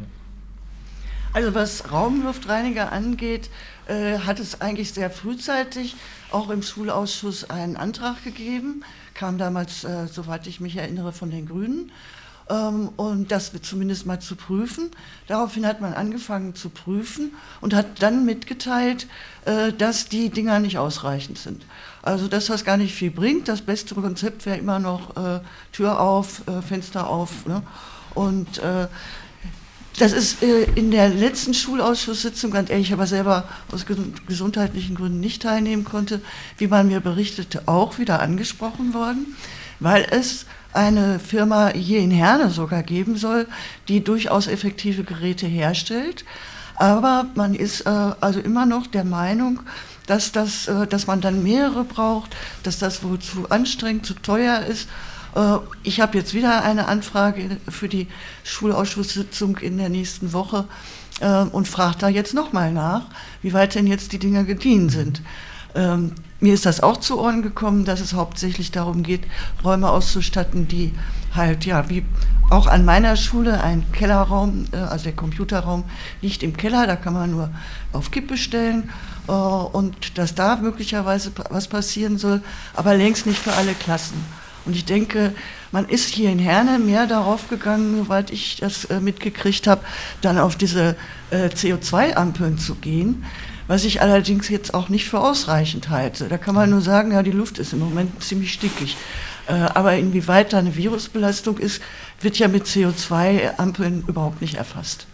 [1.32, 3.50] Also was Raumluftreiniger angeht,
[3.88, 5.96] äh, hat es eigentlich sehr frühzeitig
[6.30, 11.46] auch im Schulausschuss einen Antrag gegeben, kam damals, äh, soweit ich mich erinnere, von den
[11.46, 11.92] Grünen.
[12.48, 14.90] Ähm, und das zumindest mal zu prüfen.
[15.26, 19.08] Daraufhin hat man angefangen zu prüfen und hat dann mitgeteilt,
[19.44, 21.64] äh, dass die Dinger nicht ausreichend sind.
[22.02, 23.48] Also dass das gar nicht viel bringt.
[23.48, 25.40] Das beste Konzept wäre immer noch äh,
[25.72, 27.46] Tür auf, äh, Fenster auf.
[27.46, 27.62] Ne?
[28.14, 28.86] Und äh,
[29.98, 33.86] das ist äh, in der letzten Schulausschusssitzung, ganz ehrlich, aber selber aus
[34.26, 36.20] gesundheitlichen Gründen nicht teilnehmen konnte,
[36.58, 39.36] wie man mir berichtete, auch wieder angesprochen worden,
[39.80, 43.48] weil es eine Firma hier in Herne sogar geben soll,
[43.88, 46.24] die durchaus effektive Geräte herstellt.
[46.76, 49.60] Aber man ist äh, also immer noch der Meinung,
[50.06, 54.60] dass, das, äh, dass man dann mehrere braucht, dass das wohl zu anstrengend, zu teuer
[54.60, 54.88] ist
[55.36, 58.08] äh, ich habe jetzt wieder eine Anfrage für die
[58.42, 60.64] Schulausschusssitzung in der nächsten Woche
[61.20, 63.06] äh, und frage da jetzt nochmal nach,
[63.42, 65.22] wie weit denn jetzt die Dinge gediehen sind.
[65.74, 69.22] Ähm, mir ist das auch zu Ohren gekommen, dass es hauptsächlich darum geht,
[69.64, 70.92] Räume auszustatten, die
[71.34, 72.04] halt, ja, wie
[72.50, 75.84] auch an meiner Schule ein Kellerraum, äh, also der Computerraum
[76.22, 77.50] liegt im Keller, da kann man nur
[77.92, 78.90] auf Kippe stellen
[79.26, 82.42] und dass da möglicherweise was passieren soll,
[82.74, 84.24] aber längst nicht für alle Klassen.
[84.66, 85.32] Und ich denke,
[85.70, 89.82] man ist hier in Herne mehr darauf gegangen, soweit ich das äh, mitgekriegt habe,
[90.22, 90.96] dann auf diese
[91.30, 93.24] äh, CO2-Ampeln zu gehen,
[93.66, 96.28] was ich allerdings jetzt auch nicht für ausreichend halte.
[96.28, 98.96] Da kann man nur sagen, ja, die Luft ist im Moment ziemlich stickig.
[99.48, 101.82] Äh, aber inwieweit da eine Virusbelastung ist,
[102.20, 105.06] wird ja mit CO2-Ampeln überhaupt nicht erfasst.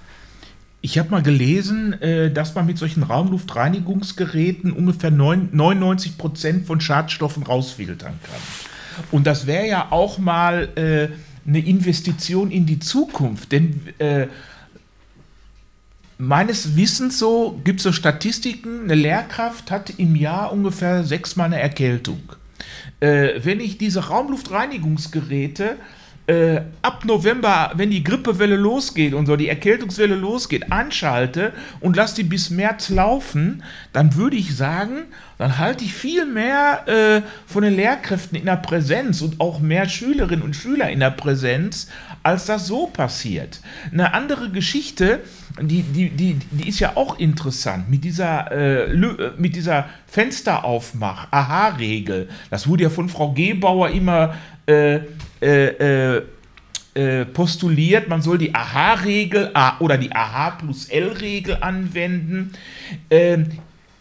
[0.81, 7.45] Ich habe mal gelesen, äh, dass man mit solchen Raumluftreinigungsgeräten ungefähr 99 Prozent von Schadstoffen
[7.45, 9.05] rausfiltern kann.
[9.11, 11.09] Und das wäre ja auch mal äh,
[11.49, 13.81] eine Investition in die Zukunft, denn
[16.23, 21.61] meines Wissens so gibt es so Statistiken, eine Lehrkraft hat im Jahr ungefähr sechsmal eine
[21.61, 22.21] Erkältung.
[23.01, 25.77] Äh, wenn ich diese Raumluftreinigungsgeräte
[26.27, 32.15] äh, ab November, wenn die Grippewelle losgeht und so die Erkältungswelle losgeht, anschalte und lasse
[32.17, 35.07] die bis März laufen, dann würde ich sagen,
[35.39, 39.89] dann halte ich viel mehr äh, von den Lehrkräften in der Präsenz und auch mehr
[39.89, 41.89] Schülerinnen und Schüler in der Präsenz,
[42.23, 43.61] als das so passiert.
[43.91, 45.19] Eine andere Geschichte,
[45.61, 52.29] die, die, die, die ist ja auch interessant, mit dieser, äh, äh mit dieser Fensteraufmach-Aha-Regel.
[52.49, 54.37] Das wurde ja von Frau Gebauer immer
[55.43, 56.23] äh, äh,
[56.95, 62.53] äh, postuliert, man soll die AHA-Regel oder die AH plus L-Regel anwenden.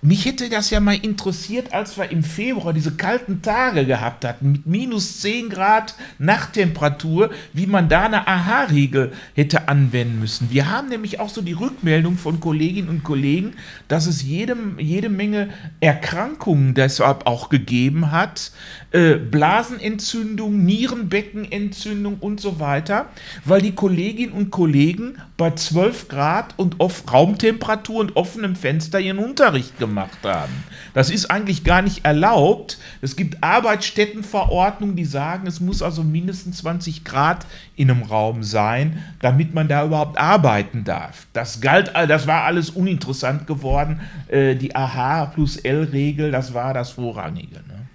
[0.03, 4.53] Mich hätte das ja mal interessiert, als wir im Februar diese kalten Tage gehabt hatten,
[4.53, 10.49] mit minus 10 Grad Nachttemperatur, wie man da eine AHA-Regel hätte anwenden müssen.
[10.49, 13.53] Wir haben nämlich auch so die Rückmeldung von Kolleginnen und Kollegen,
[13.89, 15.49] dass es jede, jede Menge
[15.81, 18.53] Erkrankungen deshalb auch gegeben hat,
[18.93, 23.09] äh, Blasenentzündung, Nierenbeckenentzündung und so weiter,
[23.45, 29.77] weil die Kolleginnen und Kollegen bei 12 Grad und Raumtemperatur und offenem Fenster ihren Unterricht
[29.77, 30.63] gemacht haben.
[30.93, 32.77] Das ist eigentlich gar nicht erlaubt.
[33.01, 39.03] Es gibt Arbeitsstättenverordnungen, die sagen, es muss also mindestens 20 Grad in einem Raum sein,
[39.19, 41.27] damit man da überhaupt arbeiten darf.
[41.33, 44.01] Das galt, das war alles uninteressant geworden.
[44.27, 47.55] Äh, die AH plus L-Regel, das war das Vorrangige.
[47.55, 47.87] Ne?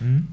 [0.00, 0.28] Hm?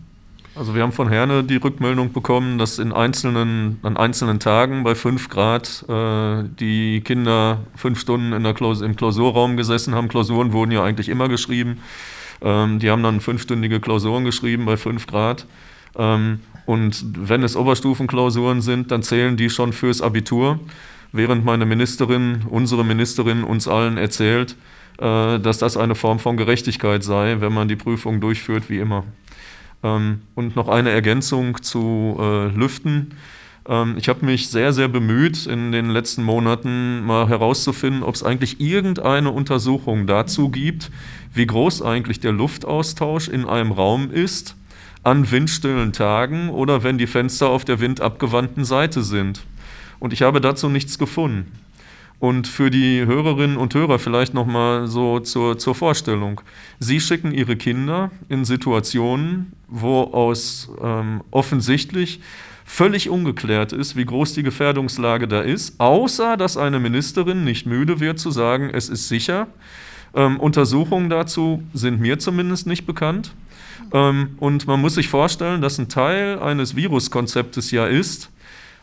[0.53, 4.95] Also wir haben von Herne die Rückmeldung bekommen, dass in einzelnen, an einzelnen Tagen bei
[4.95, 10.09] 5 Grad äh, die Kinder fünf Stunden in der Klaus im Klausurraum gesessen haben.
[10.09, 11.79] Klausuren wurden ja eigentlich immer geschrieben.
[12.41, 15.45] Ähm, die haben dann fünfstündige Klausuren geschrieben bei 5 Grad.
[15.97, 20.59] Ähm, und wenn es Oberstufenklausuren sind, dann zählen die schon fürs Abitur,
[21.13, 24.57] während meine Ministerin, unsere Ministerin uns allen erzählt,
[24.97, 29.05] äh, dass das eine Form von Gerechtigkeit sei, wenn man die Prüfung durchführt wie immer.
[29.83, 33.15] Ähm, und noch eine Ergänzung zu äh, Lüften.
[33.67, 38.23] Ähm, ich habe mich sehr, sehr bemüht, in den letzten Monaten mal herauszufinden, ob es
[38.23, 40.91] eigentlich irgendeine Untersuchung dazu gibt,
[41.33, 44.55] wie groß eigentlich der Luftaustausch in einem Raum ist
[45.03, 49.41] an windstillen Tagen oder wenn die Fenster auf der windabgewandten Seite sind.
[49.99, 51.51] Und ich habe dazu nichts gefunden.
[52.21, 56.39] Und für die Hörerinnen und Hörer vielleicht nochmal so zur, zur Vorstellung.
[56.77, 62.19] Sie schicken ihre Kinder in Situationen, wo aus ähm, offensichtlich
[62.63, 67.99] völlig ungeklärt ist, wie groß die Gefährdungslage da ist, außer dass eine Ministerin nicht müde
[67.99, 69.47] wird zu sagen, es ist sicher.
[70.13, 73.33] Ähm, Untersuchungen dazu sind mir zumindest nicht bekannt.
[73.93, 78.29] Ähm, und man muss sich vorstellen, dass ein Teil eines Viruskonzeptes ja ist,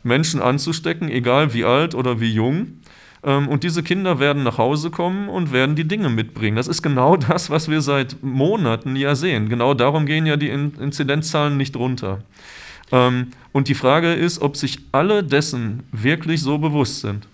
[0.03, 2.79] Menschen anzustecken, egal wie alt oder wie jung
[3.23, 6.57] und diese Kinder werden nach Hause kommen und werden die Dinge mitbringen.
[6.57, 9.49] Das ist genau das, was wir seit Monaten ja sehen.
[9.49, 12.21] Genau darum gehen ja die Inzidenzzahlen nicht runter.
[12.93, 17.27] Ähm, und die Frage ist, ob sich alle dessen wirklich so bewusst sind.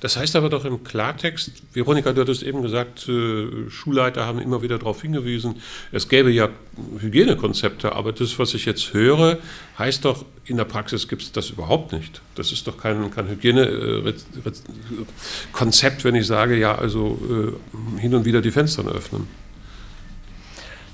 [0.00, 4.62] Das heißt aber doch im Klartext, Veronika, du hattest eben gesagt, äh, Schulleiter haben immer
[4.62, 5.56] wieder darauf hingewiesen,
[5.90, 6.50] es gäbe ja
[7.00, 9.38] Hygienekonzepte, aber das, was ich jetzt höre,
[9.78, 12.20] heißt doch, in der Praxis gibt es das überhaupt nicht.
[12.36, 17.52] Das ist doch kein, kein Hygienekonzept, wenn ich sage, ja, also äh,
[18.00, 19.26] hin und wieder die Fenster öffnen.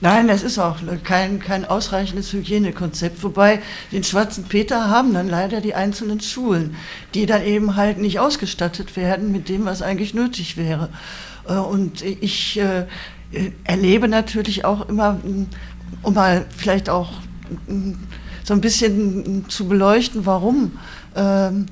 [0.05, 3.23] Nein, das ist auch kein, kein ausreichendes Hygienekonzept.
[3.23, 6.77] Wobei den schwarzen Peter haben dann leider die einzelnen Schulen,
[7.15, 10.91] die dann eben halt nicht ausgestattet werden mit dem, was eigentlich nötig wäre.
[11.49, 12.85] Äh, und ich äh,
[13.65, 15.19] erlebe natürlich auch immer,
[16.03, 17.13] um mal vielleicht auch
[18.43, 20.73] so ein bisschen zu beleuchten, warum
[21.17, 21.65] ähm,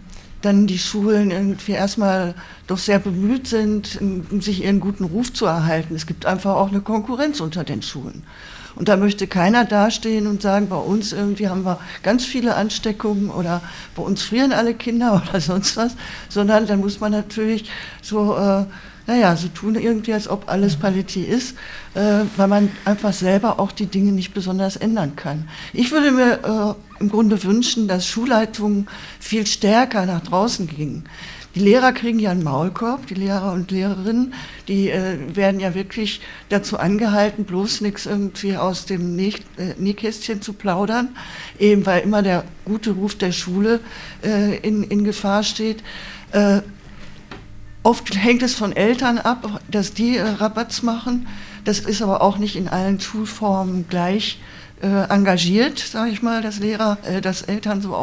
[0.42, 2.34] dann die Schulen irgendwie erstmal
[2.66, 3.98] doch sehr bemüht sind,
[4.40, 5.94] sich ihren guten Ruf zu erhalten.
[5.94, 8.22] Es gibt einfach auch eine Konkurrenz unter den Schulen.
[8.74, 13.30] Und da möchte keiner dastehen und sagen, bei uns irgendwie haben wir ganz viele Ansteckungen
[13.30, 13.60] oder
[13.94, 15.94] bei uns frieren alle Kinder oder sonst was,
[16.28, 18.64] sondern dann muss man natürlich so äh,
[19.06, 21.56] naja, so tun irgendwie, als ob alles Paletti ist,
[21.94, 25.48] äh, weil man einfach selber auch die Dinge nicht besonders ändern kann.
[25.72, 28.86] Ich würde mir äh, im Grunde wünschen, dass Schulleitungen
[29.18, 31.04] viel stärker nach draußen gingen.
[31.54, 34.32] Die Lehrer kriegen ja einen Maulkorb, die Lehrer und Lehrerinnen,
[34.68, 39.32] die äh, werden ja wirklich dazu angehalten, bloß nichts irgendwie aus dem äh,
[39.76, 41.08] Nähkästchen zu plaudern,
[41.58, 43.80] eben weil immer der gute Ruf der Schule
[44.24, 45.82] äh, in, in Gefahr steht.
[47.82, 51.26] Oft hängt es von Eltern ab, dass die äh, Rabatz machen.
[51.64, 54.40] Das ist aber auch nicht in allen Schulformen gleich
[54.82, 57.94] äh, engagiert, sage ich mal, dass Lehrer, äh, dass Eltern so.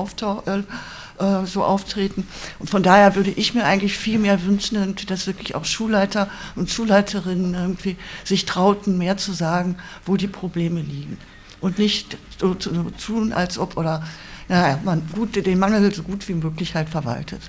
[0.45, 0.63] Äh,
[1.19, 2.25] äh, so auftreten.
[2.59, 6.69] Und von daher würde ich mir eigentlich viel mehr wünschen, dass wirklich auch Schulleiter und
[6.69, 11.17] Schulleiterinnen irgendwie sich trauten, mehr zu sagen, wo die Probleme liegen.
[11.59, 12.71] Und nicht so zu
[13.05, 14.01] tun, als ob, oder
[14.47, 17.41] naja, man gut, den Mangel so gut wie möglich halt verwaltet.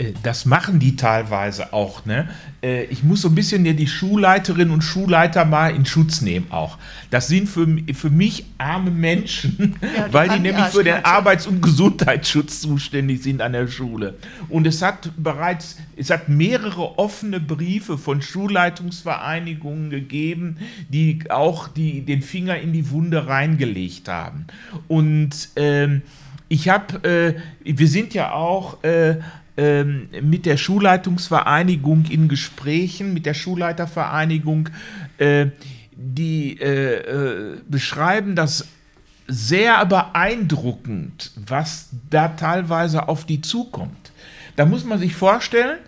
[0.00, 2.06] Äh, das machen die teilweise auch.
[2.06, 2.28] Ne?
[2.62, 6.78] Äh, ich muss so ein bisschen die Schulleiterinnen und Schulleiter mal in Schutz nehmen auch.
[7.10, 11.46] Das sind für, für mich arme Menschen, ja, die weil die nämlich für den Arbeits-
[11.46, 14.16] und Gesundheitsschutz zuständig sind an der Schule.
[14.48, 20.56] Und es hat bereits, es hat mehrere offene Briefe von Schulleitungsvereinigungen gegeben,
[20.88, 24.46] die auch die, den Finger in die Wunde reingelegt haben.
[24.88, 26.02] Und ähm,
[26.48, 29.18] ich habe, äh, wir sind ja auch äh,
[29.56, 34.68] ähm, mit der Schulleitungsvereinigung in Gesprächen, mit der Schulleitervereinigung,
[35.18, 35.46] äh,
[35.92, 38.66] die äh, äh, beschreiben das
[39.26, 44.12] sehr beeindruckend, was da teilweise auf die zukommt.
[44.56, 45.78] Da muss man sich vorstellen,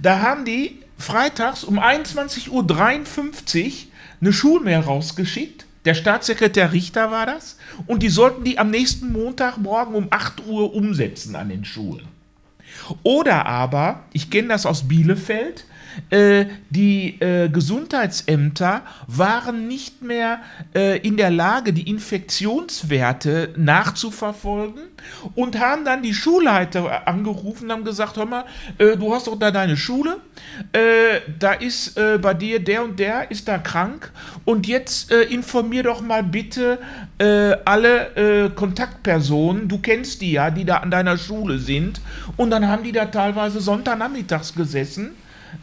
[0.00, 3.72] da haben die freitags um 21.53 Uhr
[4.20, 5.66] eine Schulmail rausgeschickt.
[5.84, 7.56] Der Staatssekretär Richter war das.
[7.86, 12.17] Und die sollten die am nächsten Montagmorgen um 8 Uhr umsetzen an den Schulen.
[13.02, 15.64] Oder aber, ich kenne das aus Bielefeld,
[16.10, 20.40] äh, die äh, Gesundheitsämter waren nicht mehr
[20.74, 24.82] äh, in der Lage, die Infektionswerte nachzuverfolgen
[25.34, 28.44] und haben dann die Schulleiter angerufen und haben gesagt, hör mal,
[28.78, 30.18] äh, du hast doch da deine Schule,
[30.72, 34.10] äh, da ist bei dir der und der ist da krank
[34.44, 36.78] und jetzt informier doch mal bitte
[37.64, 42.00] alle Kontaktpersonen, du kennst die ja, die da an deiner Schule sind
[42.36, 45.12] und dann haben die da teilweise Sonntagnachmittags gesessen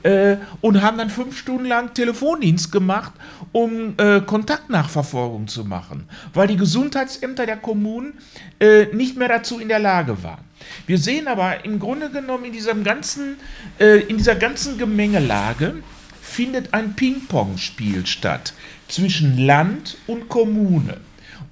[0.05, 3.13] äh, und haben dann fünf Stunden lang Telefondienst gemacht,
[3.51, 8.13] um äh, Kontaktnachverfolgung zu machen, weil die Gesundheitsämter der Kommunen
[8.59, 10.43] äh, nicht mehr dazu in der Lage waren.
[10.85, 13.37] Wir sehen aber im Grunde genommen in, diesem ganzen,
[13.79, 15.73] äh, in dieser ganzen Gemengelage
[16.21, 18.53] findet ein Ping-Pong-Spiel statt
[18.87, 20.97] zwischen Land und Kommune.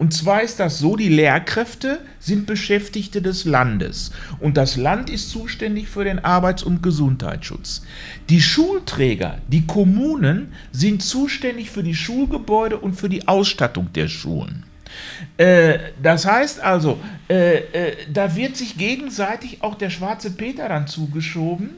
[0.03, 4.11] Und zwar ist das so, die Lehrkräfte sind Beschäftigte des Landes
[4.41, 7.83] und das Land ist zuständig für den Arbeits- und Gesundheitsschutz.
[8.27, 14.65] Die Schulträger, die Kommunen, sind zuständig für die Schulgebäude und für die Ausstattung der Schulen.
[15.37, 20.85] Äh, das heißt also, äh, äh, da wird sich gegenseitig auch der schwarze Peter dann
[20.87, 21.69] zugeschoben.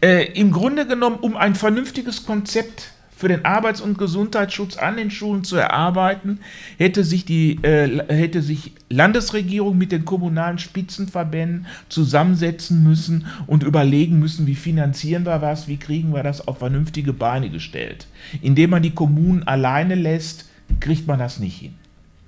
[0.00, 5.42] Im Grunde genommen, um ein vernünftiges Konzept für den Arbeits- und Gesundheitsschutz an den Schulen
[5.42, 6.38] zu erarbeiten,
[6.78, 14.20] hätte sich die äh, hätte sich Landesregierung mit den kommunalen Spitzenverbänden zusammensetzen müssen und überlegen
[14.20, 18.06] müssen, wie finanzieren wir was, wie kriegen wir das auf vernünftige Beine gestellt.
[18.40, 21.74] Indem man die Kommunen alleine lässt, kriegt man das nicht hin.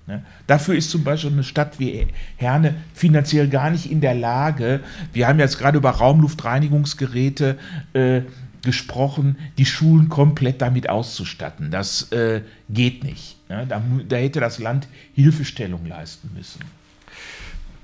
[0.09, 0.24] Ne?
[0.48, 4.81] Dafür ist zum Beispiel eine Stadt wie Herne finanziell gar nicht in der Lage.
[5.12, 7.59] Wir haben jetzt gerade über Raumluftreinigungsgeräte
[7.92, 8.22] äh,
[8.62, 11.70] gesprochen, die Schulen komplett damit auszustatten.
[11.70, 13.37] Das äh, geht nicht.
[13.49, 16.61] Ja, da, da, hätte das Land Hilfestellung leisten müssen.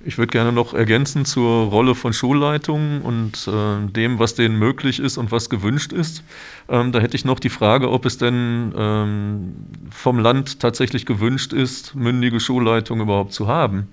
[0.04, 5.00] Ich würde gerne noch ergänzen zur Rolle von Schulleitungen und äh, dem, was denen möglich
[5.00, 6.22] ist und was gewünscht ist.
[6.68, 9.54] Ähm, da hätte ich noch die Frage, ob es denn ähm,
[9.90, 13.88] vom Land tatsächlich gewünscht ist, mündige Schulleitungen überhaupt zu haben.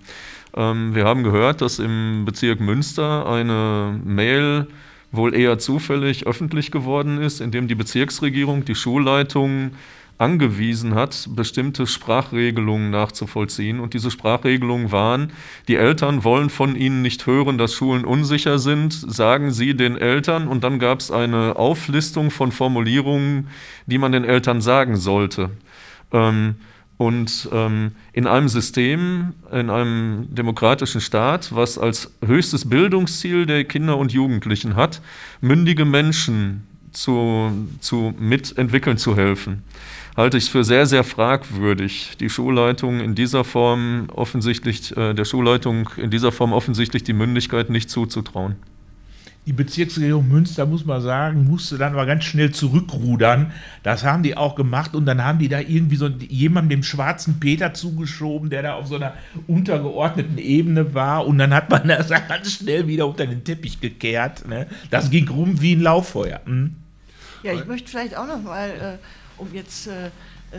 [0.56, 4.68] Ähm, wir haben gehört, dass im Bezirk Münster eine Mail
[5.14, 9.72] wohl eher zufällig öffentlich geworden ist, indem die Bezirksregierung die Schulleitung
[10.18, 13.80] angewiesen hat, bestimmte Sprachregelungen nachzuvollziehen.
[13.80, 15.32] Und diese Sprachregelungen waren,
[15.68, 20.48] die Eltern wollen von ihnen nicht hören, dass Schulen unsicher sind, sagen sie den Eltern.
[20.48, 23.48] Und dann gab es eine Auflistung von Formulierungen,
[23.86, 25.52] die man den Eltern sagen sollte.
[26.12, 26.56] Ähm,
[26.98, 33.98] und ähm, in einem System, in einem demokratischen Staat, was als höchstes Bildungsziel der Kinder
[33.98, 35.02] und Jugendlichen hat,
[35.42, 39.64] mündige Menschen zu, zu mitentwickeln zu helfen,
[40.16, 45.90] halte ich für sehr, sehr fragwürdig, die Schulleitung in dieser Form offensichtlich, äh, der Schulleitung
[45.98, 48.56] in dieser Form offensichtlich die Mündigkeit nicht zuzutrauen
[49.46, 53.52] die Bezirksregierung Münster, muss man sagen, musste dann aber ganz schnell zurückrudern.
[53.84, 57.40] Das haben die auch gemacht und dann haben die da irgendwie so jemandem dem schwarzen
[57.40, 59.14] Peter zugeschoben, der da auf so einer
[59.48, 64.48] untergeordneten Ebene war und dann hat man das ganz schnell wieder unter den Teppich gekehrt.
[64.48, 64.68] Ne?
[64.90, 66.40] Das ging rum wie ein Lauffeuer.
[66.46, 66.76] Hm?
[67.44, 70.10] Ja, ich möchte vielleicht auch noch mal, äh, um jetzt äh,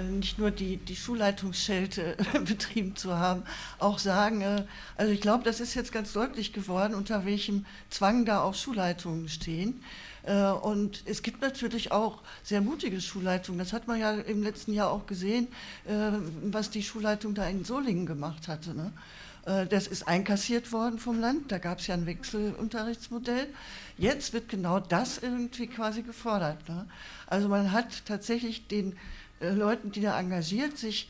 [0.03, 3.43] nicht nur die, die Schulleitungsschelte betrieben zu haben,
[3.79, 4.65] auch sagen, äh,
[4.97, 9.29] also ich glaube, das ist jetzt ganz deutlich geworden, unter welchem Zwang da auch Schulleitungen
[9.29, 9.83] stehen.
[10.25, 13.59] Äh, und es gibt natürlich auch sehr mutige Schulleitungen.
[13.59, 15.49] Das hat man ja im letzten Jahr auch gesehen,
[16.43, 18.75] was die Schulleitung da in Solingen gemacht hatte.
[18.75, 18.93] Ne?
[19.47, 23.49] Äh, das ist einkassiert worden vom Land, da gab es ja ein Wechselunterrichtsmodell.
[23.97, 26.69] Jetzt wird genau das irgendwie quasi gefordert.
[26.69, 26.87] Ne?
[27.27, 28.97] Also man hat tatsächlich den
[29.45, 31.09] äh, Leuten, die da engagiert sich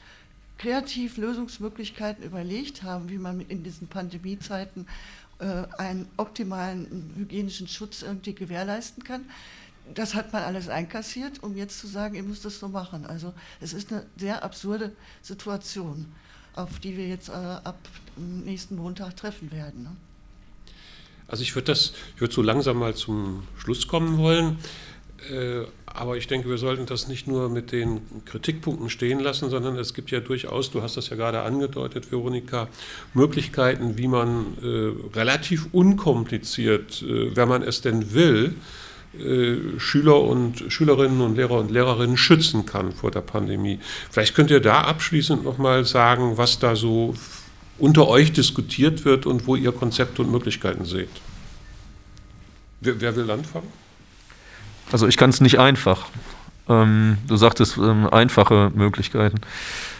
[0.58, 4.86] kreativ Lösungsmöglichkeiten überlegt haben, wie man in diesen Pandemiezeiten
[5.38, 9.24] äh, einen optimalen hygienischen Schutz irgendwie gewährleisten kann.
[9.94, 13.04] Das hat man alles einkassiert, um jetzt zu sagen, ihr müsst das so machen.
[13.04, 16.06] Also es ist eine sehr absurde Situation,
[16.54, 17.76] auf die wir jetzt äh, ab
[18.16, 19.82] nächsten Montag treffen werden.
[19.82, 19.96] Ne?
[21.26, 24.58] Also ich würde das, ich würde so langsam mal zum Schluss kommen wollen.
[25.30, 29.76] Äh, aber ich denke, wir sollten das nicht nur mit den Kritikpunkten stehen lassen, sondern
[29.76, 32.68] es gibt ja durchaus, du hast das ja gerade angedeutet, Veronika,
[33.14, 38.54] Möglichkeiten, wie man äh, relativ unkompliziert, äh, wenn man es denn will,
[39.18, 43.78] äh, Schüler und Schülerinnen und Lehrer und Lehrerinnen schützen kann vor der Pandemie.
[44.10, 47.14] Vielleicht könnt ihr da abschließend nochmal sagen, was da so
[47.78, 51.08] unter euch diskutiert wird und wo ihr Konzepte und Möglichkeiten seht.
[52.80, 53.83] Wer, wer will anfangen?
[54.92, 56.06] Also ich kann es nicht einfach.
[56.68, 59.40] Ähm, du sagtest ähm, einfache Möglichkeiten.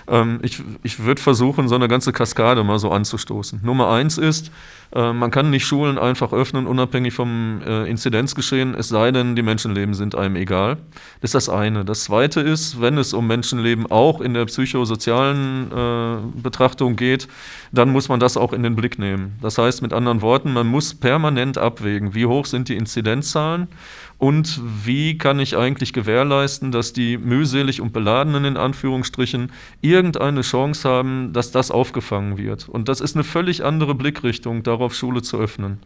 [0.08, 3.60] Ähm, ich ich würde versuchen, so eine ganze Kaskade mal so anzustoßen.
[3.62, 4.50] Nummer eins ist,
[4.94, 9.42] äh, man kann nicht Schulen einfach öffnen, unabhängig vom äh, Inzidenzgeschehen, es sei denn, die
[9.42, 10.76] Menschenleben sind einem egal.
[11.20, 11.84] Das ist das eine.
[11.84, 17.28] Das zweite ist, wenn es um Menschenleben auch in der psychosozialen äh, Betrachtung geht,
[17.72, 19.36] dann muss man das auch in den Blick nehmen.
[19.40, 23.68] Das heißt mit anderen Worten, man muss permanent abwägen, wie hoch sind die Inzidenzzahlen
[24.18, 29.50] und wie kann ich eigentlich gewährleisten, dass die mühselig und beladenen in Anführungsstrichen
[29.94, 32.68] irgendeine Chance haben, dass das aufgefangen wird.
[32.68, 35.78] Und das ist eine völlig andere Blickrichtung, darauf Schule zu öffnen.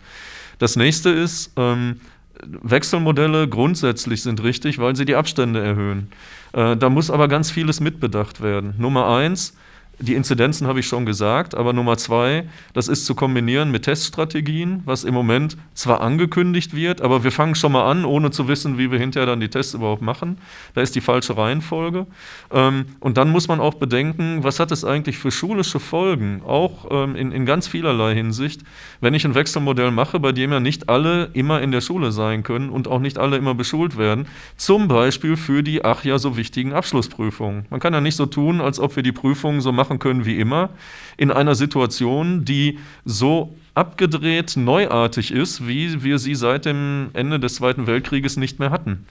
[0.59, 2.00] Das nächste ist, ähm,
[2.42, 6.09] Wechselmodelle grundsätzlich sind richtig, weil sie die Abstände erhöhen.
[6.52, 8.74] Äh, da muss aber ganz vieles mitbedacht werden.
[8.78, 9.56] Nummer eins,
[10.01, 14.82] die Inzidenzen habe ich schon gesagt, aber Nummer zwei, das ist zu kombinieren mit Teststrategien,
[14.84, 18.78] was im Moment zwar angekündigt wird, aber wir fangen schon mal an, ohne zu wissen,
[18.78, 20.38] wie wir hinterher dann die Tests überhaupt machen.
[20.74, 22.07] Da ist die falsche Reihenfolge.
[22.53, 26.86] Ähm, und dann muss man auch bedenken, was hat es eigentlich für schulische Folgen, auch
[26.90, 28.62] ähm, in, in ganz vielerlei Hinsicht,
[29.01, 32.42] wenn ich ein Wechselmodell mache, bei dem ja nicht alle immer in der Schule sein
[32.42, 34.26] können und auch nicht alle immer beschult werden,
[34.57, 37.66] zum Beispiel für die ach ja so wichtigen Abschlussprüfungen.
[37.70, 40.26] Man kann ja nicht so tun, als ob wir die Prüfungen so machen, machen können
[40.26, 40.70] wie immer,
[41.16, 47.55] in einer Situation, die so abgedreht neuartig ist, wie wir sie seit dem Ende des
[47.55, 49.07] Zweiten Weltkrieges nicht mehr hatten.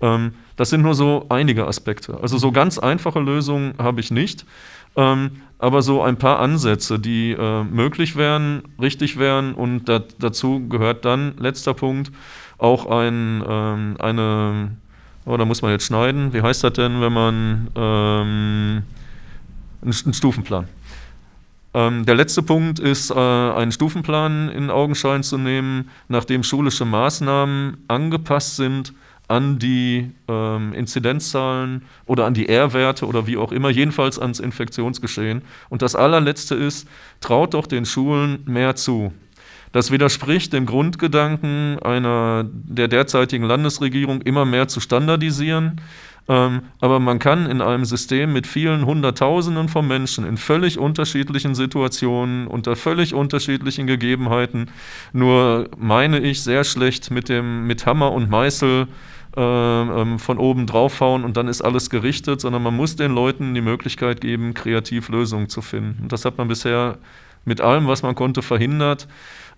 [0.00, 2.18] Ähm, das sind nur so einige Aspekte.
[2.22, 4.46] Also so ganz einfache Lösungen habe ich nicht,
[4.96, 10.66] ähm, aber so ein paar Ansätze, die äh, möglich wären, richtig wären und dat, dazu
[10.68, 12.10] gehört dann, letzter Punkt,
[12.58, 14.70] auch ein, ähm, eine,
[15.26, 18.84] oh, da muss man jetzt schneiden, wie heißt das denn, wenn man
[19.84, 20.68] ein Stufenplan.
[21.74, 27.78] Ähm, der letzte Punkt ist, äh, einen Stufenplan in Augenschein zu nehmen, nachdem schulische Maßnahmen
[27.88, 28.92] angepasst sind
[29.26, 35.42] an die ähm, Inzidenzzahlen oder an die R-Werte oder wie auch immer, jedenfalls ans Infektionsgeschehen.
[35.70, 36.86] Und das allerletzte ist,
[37.20, 39.12] traut doch den Schulen mehr zu.
[39.72, 45.80] Das widerspricht dem Grundgedanken einer der derzeitigen Landesregierung, immer mehr zu standardisieren.
[46.26, 51.54] Ähm, aber man kann in einem System mit vielen Hunderttausenden von Menschen in völlig unterschiedlichen
[51.54, 54.70] Situationen, unter völlig unterschiedlichen Gegebenheiten,
[55.12, 58.88] nur meine ich sehr schlecht mit dem mit Hammer und Meißel
[59.36, 63.52] äh, ähm, von oben draufhauen und dann ist alles gerichtet, sondern man muss den Leuten
[63.52, 66.04] die Möglichkeit geben, kreativ Lösungen zu finden.
[66.04, 66.96] Und das hat man bisher
[67.44, 69.08] mit allem, was man konnte, verhindert.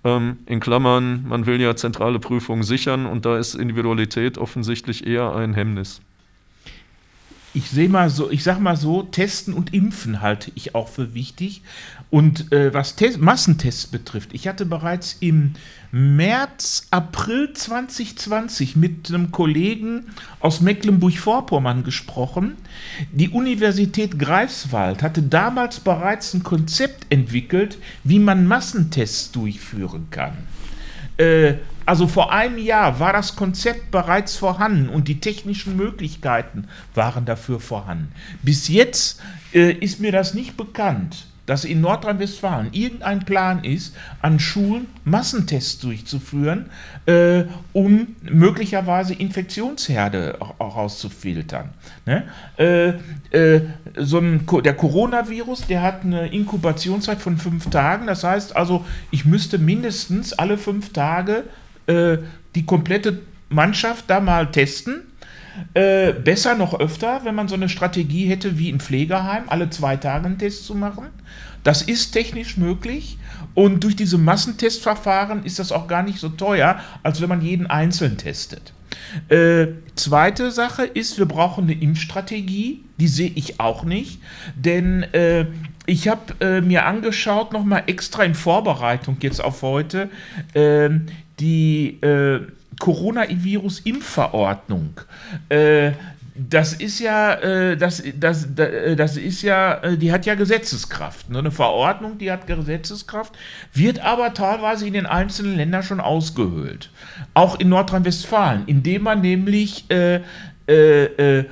[0.02, 5.36] Ähm, in Klammern, man will ja zentrale Prüfungen sichern und da ist Individualität offensichtlich eher
[5.36, 6.00] ein Hemmnis
[7.56, 11.14] ich sehe mal so, ich sag mal so, Testen und Impfen halte ich auch für
[11.14, 11.62] wichtig.
[12.10, 15.54] Und äh, was Test Massentests betrifft, ich hatte bereits im
[15.90, 20.04] März, April 2020 mit einem Kollegen
[20.40, 22.56] aus Mecklenburg-Vorpommern gesprochen.
[23.10, 30.36] Die Universität Greifswald hatte damals bereits ein Konzept entwickelt, wie man Massentests durchführen kann.
[31.16, 31.54] Äh,
[31.86, 37.60] also vor einem Jahr war das Konzept bereits vorhanden und die technischen Möglichkeiten waren dafür
[37.60, 38.12] vorhanden.
[38.42, 39.22] Bis jetzt
[39.54, 45.78] äh, ist mir das nicht bekannt dass in Nordrhein-Westfalen irgendein Plan ist, an Schulen Massentests
[45.78, 46.66] durchzuführen,
[47.06, 51.70] äh, um möglicherweise Infektionsherde rauszufiltern.
[52.04, 52.24] Ne?
[52.58, 52.94] Äh,
[53.30, 53.60] äh,
[53.96, 58.06] so der Coronavirus, der hat eine Inkubationszeit von fünf Tagen.
[58.06, 61.44] Das heißt also, ich müsste mindestens alle fünf Tage
[61.86, 62.18] äh,
[62.54, 65.02] die komplette Mannschaft da mal testen
[65.72, 69.96] Äh, besser noch öfter, wenn man so eine Strategie hätte wie im Pflegeheim, alle zwei
[69.96, 71.06] Tage einen Test zu machen.
[71.64, 73.16] Das ist technisch möglich
[73.54, 77.66] und durch diese Massentestverfahren ist das auch gar nicht so teuer, als wenn man jeden
[77.66, 78.74] einzeln testet.
[79.30, 82.84] Äh, zweite Sache ist, wir brauchen eine Impfstrategie.
[82.98, 84.20] Die sehe ich auch nicht,
[84.56, 85.46] denn äh,
[85.86, 90.10] ich habe äh, mir angeschaut, nochmal extra in Vorbereitung jetzt auf heute,
[90.54, 91.06] ähm,
[91.38, 92.40] die äh,
[92.78, 95.00] Coronavirus-Impfverordnung.
[95.48, 95.92] Äh,
[96.36, 101.30] das ist ja, äh, das, das, das ist ja, äh, die hat ja Gesetzeskraft.
[101.30, 101.38] Ne?
[101.38, 103.34] Eine Verordnung, die hat Gesetzeskraft,
[103.72, 106.90] wird aber teilweise in den einzelnen Ländern schon ausgehöhlt.
[107.32, 110.20] Auch in Nordrhein-Westfalen, indem man nämlich äh,
[110.68, 111.44] äh, äh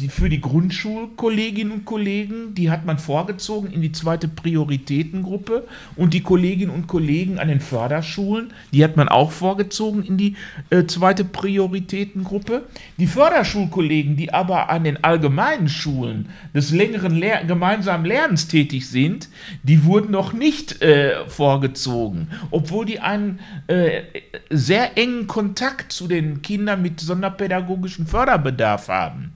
[0.00, 6.14] die, für die Grundschulkolleginnen und Kollegen, die hat man vorgezogen in die zweite Prioritätengruppe und
[6.14, 10.36] die Kolleginnen und Kollegen an den Förderschulen, die hat man auch vorgezogen in die
[10.70, 12.64] äh, zweite Prioritätengruppe.
[12.98, 19.28] Die Förderschulkollegen, die aber an den allgemeinen Schulen des längeren Lehr gemeinsamen Lernens tätig sind,
[19.62, 24.02] die wurden noch nicht äh, vorgezogen, obwohl die einen äh,
[24.48, 29.32] sehr engen Kontakt zu den Kindern mit sonderpädagogischem Förderbedarf haben.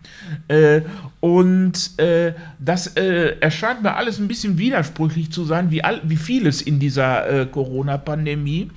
[0.48, 0.53] Äh,
[1.20, 6.16] und äh, das äh, erscheint mir alles ein bisschen widersprüchlich zu sein, wie, all, wie
[6.16, 8.70] vieles in dieser äh, Corona-Pandemie.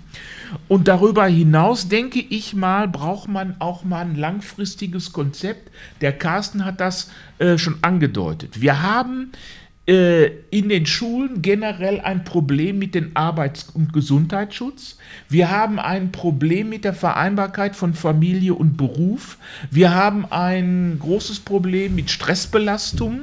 [0.70, 5.70] Und darüber hinaus, denke ich mal, braucht man auch mal ein langfristiges Konzept.
[6.00, 8.62] Der Carsten hat das äh, schon angedeutet.
[8.62, 14.98] Wir haben äh, in den Schulen generell ein Problem mit dem Arbeits- und Gesundheitsschutz.
[15.30, 19.38] Wir haben ein Problem mit der Vereinbarkeit von Familie und Beruf.
[19.72, 23.22] Wir haben ein großes Problem mit Stressbelastung.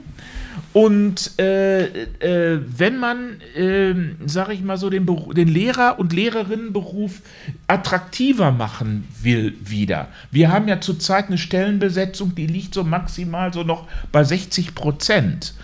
[0.72, 3.94] Und äh, äh, wenn man, äh,
[4.26, 7.22] sage ich mal so, den, den Lehrer- und Lehrerinnenberuf
[7.68, 10.08] attraktiver machen will wieder.
[10.32, 15.54] Wir haben ja zurzeit eine Stellenbesetzung, die liegt so maximal so noch bei 60 Prozent.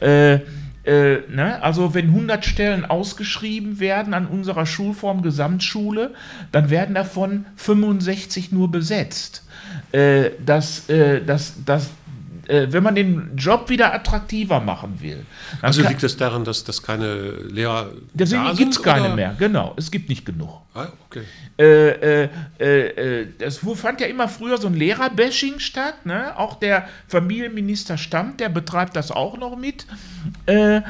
[0.00, 0.40] Äh,
[0.88, 1.62] äh, ne?
[1.62, 6.14] Also wenn 100 Stellen ausgeschrieben werden an unserer Schulform Gesamtschule,
[6.50, 9.44] dann werden davon 65 nur besetzt.
[9.92, 11.90] Äh, das, äh, das, das,
[12.48, 15.24] äh, wenn man den Job wieder attraktiver machen will.
[15.62, 17.90] Also liegt es daran, dass, dass keine Lehrer.
[18.14, 19.14] Deswegen gibt es keine oder?
[19.14, 19.74] mehr, genau.
[19.76, 20.62] Es gibt nicht genug.
[20.74, 21.22] Ah, okay.
[21.58, 22.28] Äh, äh,
[22.60, 26.06] äh, das fand ja immer früher so ein Lehrerbashing statt.
[26.06, 26.38] Ne?
[26.38, 29.86] Auch der Familienminister Stammt, der betreibt das auch noch mit.
[30.46, 30.82] Äh,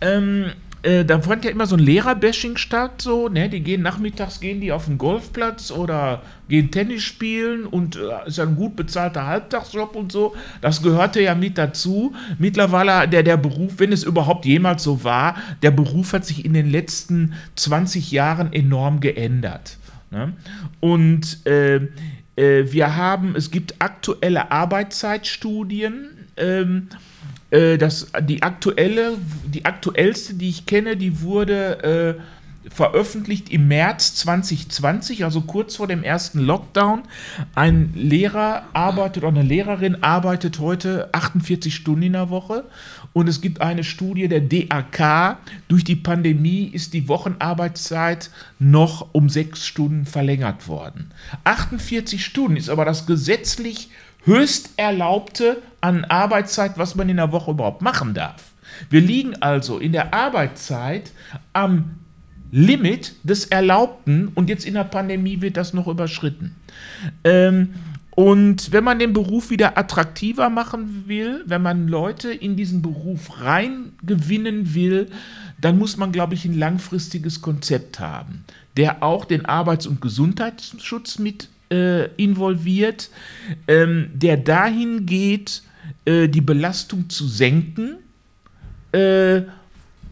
[0.00, 0.52] ähm,
[0.84, 4.60] äh, da fand ja immer so ein Lehrerbashing statt, so, ne, die gehen nachmittags, gehen
[4.60, 9.26] die auf den Golfplatz oder gehen Tennis spielen und äh, ist ja ein gut bezahlter
[9.26, 10.34] Halbtagsjob und so.
[10.60, 12.14] Das gehörte ja mit dazu.
[12.38, 16.52] Mittlerweile der, der Beruf, wenn es überhaupt jemals so war, der Beruf hat sich in
[16.52, 19.78] den letzten 20 Jahren enorm geändert.
[20.10, 20.34] Ne?
[20.80, 21.76] Und äh,
[22.36, 26.88] äh, wir haben, es gibt aktuelle Arbeitszeitstudien, ähm,
[27.54, 32.20] äh, das, die aktuelle, die aktuellste, die ich kenne, die wurde äh,
[32.68, 37.02] veröffentlicht im März 2020, also kurz vor dem ersten Lockdown.
[37.54, 42.64] Ein Lehrer arbeitet oder eine Lehrerin arbeitet heute 48 Stunden in der Woche.
[43.12, 45.38] Und es gibt eine Studie der DAK.
[45.68, 51.12] Durch die Pandemie ist die Wochenarbeitszeit noch um sechs Stunden verlängert worden.
[51.44, 53.90] 48 Stunden ist aber das gesetzlich
[54.24, 58.52] höchst erlaubte an Arbeitszeit, was man in der Woche überhaupt machen darf.
[58.90, 61.12] Wir liegen also in der Arbeitszeit
[61.52, 61.96] am
[62.50, 66.54] Limit des Erlaubten und jetzt in der Pandemie wird das noch überschritten.
[67.24, 67.74] Ähm,
[68.12, 73.42] und wenn man den Beruf wieder attraktiver machen will, wenn man Leute in diesen Beruf
[73.42, 75.08] reingewinnen will,
[75.60, 78.44] dann muss man, glaube ich, ein langfristiges Konzept haben,
[78.76, 83.10] der auch den Arbeits- und Gesundheitsschutz mit äh, involviert,
[83.66, 85.62] ähm, der dahin geht,
[86.04, 87.96] äh, die Belastung zu senken.
[88.92, 89.42] Äh,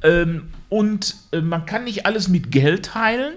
[0.02, 3.34] ähm, und äh, man kann nicht alles mit Geld heilen,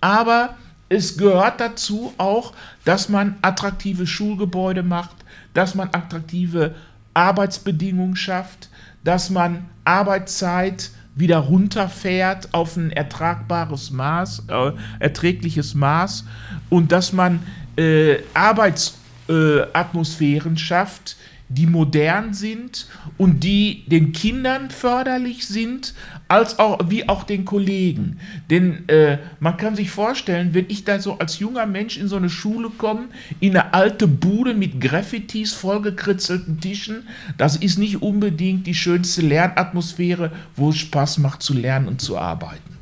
[0.00, 0.56] aber
[0.88, 2.52] es gehört dazu auch,
[2.84, 5.16] dass man attraktive Schulgebäude macht,
[5.54, 6.74] dass man attraktive
[7.14, 8.68] Arbeitsbedingungen schafft,
[9.04, 16.24] dass man Arbeitszeit wieder runterfährt auf ein ertragbares Maß, äh, erträgliches Maß
[16.70, 17.40] und dass man
[17.76, 21.16] äh, Arbeitsatmosphären äh, schafft,
[21.50, 22.86] die modern sind
[23.18, 25.94] und die den Kindern förderlich sind,
[26.28, 28.20] als auch wie auch den Kollegen.
[28.48, 32.14] Denn äh, man kann sich vorstellen, wenn ich da so als junger Mensch in so
[32.14, 33.08] eine Schule komme,
[33.40, 40.30] in eine alte Bude mit Graffitis, vollgekritzelten Tischen, das ist nicht unbedingt die schönste Lernatmosphäre,
[40.54, 42.78] wo es Spaß macht zu lernen und zu arbeiten.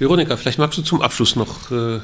[0.00, 2.00] Veronika, vielleicht magst du zum Abschluss noch äh,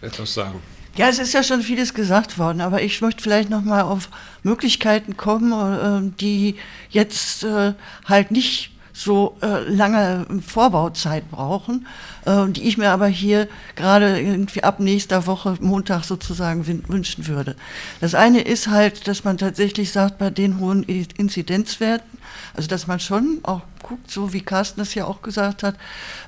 [0.00, 0.60] etwas sagen.
[0.96, 4.08] Ja, es ist ja schon vieles gesagt worden, aber ich möchte vielleicht noch mal auf
[4.44, 6.54] Möglichkeiten kommen, äh, die
[6.90, 7.74] jetzt äh,
[8.04, 11.88] halt nicht so äh, lange Vorbauzeit brauchen,
[12.26, 17.56] äh, die ich mir aber hier gerade irgendwie ab nächster Woche Montag sozusagen wünschen würde.
[18.00, 22.18] Das eine ist halt, dass man tatsächlich sagt, bei den hohen Inzidenzwerten,
[22.54, 25.74] also dass man schon auch guckt, so wie Carsten das ja auch gesagt hat,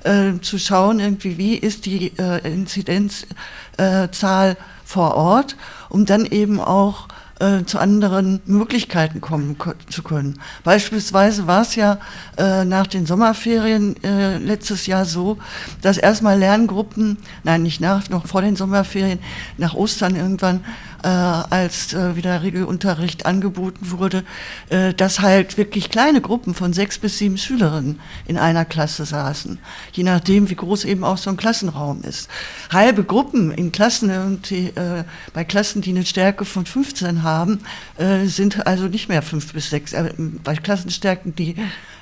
[0.03, 5.55] äh, zu schauen, irgendwie, wie ist die äh, Inzidenzzahl vor Ort,
[5.87, 7.07] um dann eben auch
[7.39, 9.55] äh, zu anderen Möglichkeiten kommen
[9.89, 10.39] zu können.
[10.63, 11.99] Beispielsweise war es ja
[12.37, 15.37] äh, nach den Sommerferien äh, letztes Jahr so,
[15.81, 19.19] dass erstmal Lerngruppen, nein, nicht nach, noch vor den Sommerferien,
[19.57, 20.63] nach Ostern irgendwann
[21.03, 24.23] äh, als äh, wieder Regelunterricht angeboten wurde,
[24.69, 29.59] äh, dass halt wirklich kleine Gruppen von sechs bis sieben Schülerinnen in einer Klasse saßen,
[29.91, 32.29] je nachdem, wie groß eben auch so ein Klassenraum ist.
[32.71, 37.59] Halbe Gruppen in Klassen, die, äh, bei Klassen, die eine Stärke von 15 haben,
[37.97, 39.93] äh, sind also nicht mehr fünf bis sechs.
[39.93, 41.55] Äh, bei Klassenstärken, die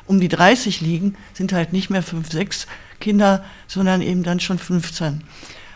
[0.07, 2.67] um die 30 liegen, sind halt nicht mehr fünf, sechs
[2.99, 5.23] Kinder, sondern eben dann schon 15.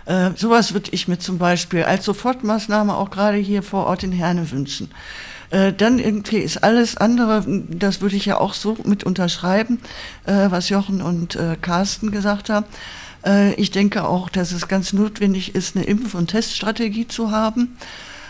[0.06, 4.12] Äh, sowas würde ich mir zum Beispiel als Sofortmaßnahme auch gerade hier vor Ort in
[4.12, 4.90] Herne wünschen.
[5.52, 9.80] Äh, dann irgendwie ist alles andere, das würde ich ja auch so mit unterschreiben,
[10.26, 12.66] äh, was Jochen und äh, Carsten gesagt haben.
[13.58, 17.76] Ich denke auch, dass es ganz notwendig ist, eine Impf- und Teststrategie zu haben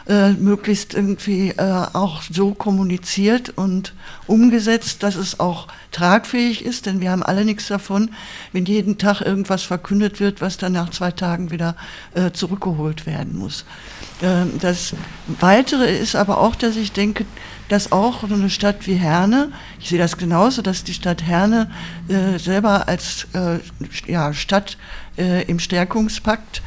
[0.10, 3.94] äh, möglichst irgendwie äh, auch so kommuniziert und
[4.26, 8.10] umgesetzt, dass es auch tragfähig ist, denn wir haben alle nichts davon,
[8.52, 11.76] wenn jeden Tag irgendwas verkündet wird, was dann nach zwei Tagen wieder
[12.16, 13.66] äh, zurückgeholt werden muss.
[14.22, 14.96] Ähm, das
[15.40, 17.26] Weitere ist aber auch, dass ich denke,
[17.68, 21.70] dass auch eine Stadt wie Herne, ich sehe das genauso, dass die Stadt Herne
[22.08, 23.60] äh, selber als äh,
[24.08, 24.78] ja, Stadt
[25.20, 26.64] äh, im Stärkungspakt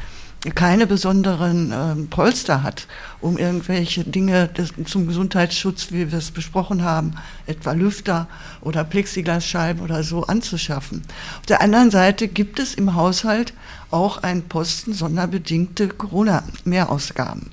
[0.55, 2.87] keine besonderen äh, Polster hat,
[3.21, 7.15] um irgendwelche Dinge des, zum Gesundheitsschutz, wie wir es besprochen haben,
[7.45, 8.27] etwa Lüfter
[8.59, 11.03] oder Plexiglasscheiben oder so anzuschaffen.
[11.39, 13.53] Auf der anderen Seite gibt es im Haushalt
[13.89, 17.51] auch einen Posten sonderbedingte Corona-Mehrausgaben.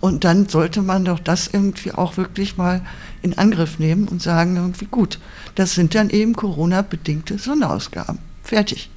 [0.00, 2.82] Und dann sollte man doch das irgendwie auch wirklich mal
[3.22, 5.18] in Angriff nehmen und sagen, irgendwie gut,
[5.54, 8.18] das sind dann eben Corona-bedingte Sonderausgaben.
[8.42, 8.90] Fertig.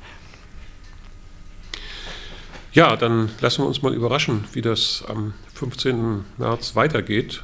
[2.73, 6.25] Ja, dann lassen wir uns mal überraschen, wie das am 15.
[6.37, 7.43] März weitergeht.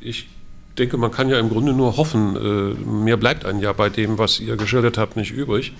[0.00, 0.28] Ich
[0.78, 4.18] denke, man kann ja im Grunde nur hoffen, äh, mehr bleibt ein Jahr bei dem,
[4.18, 5.72] was ihr geschildert habt, nicht übrig,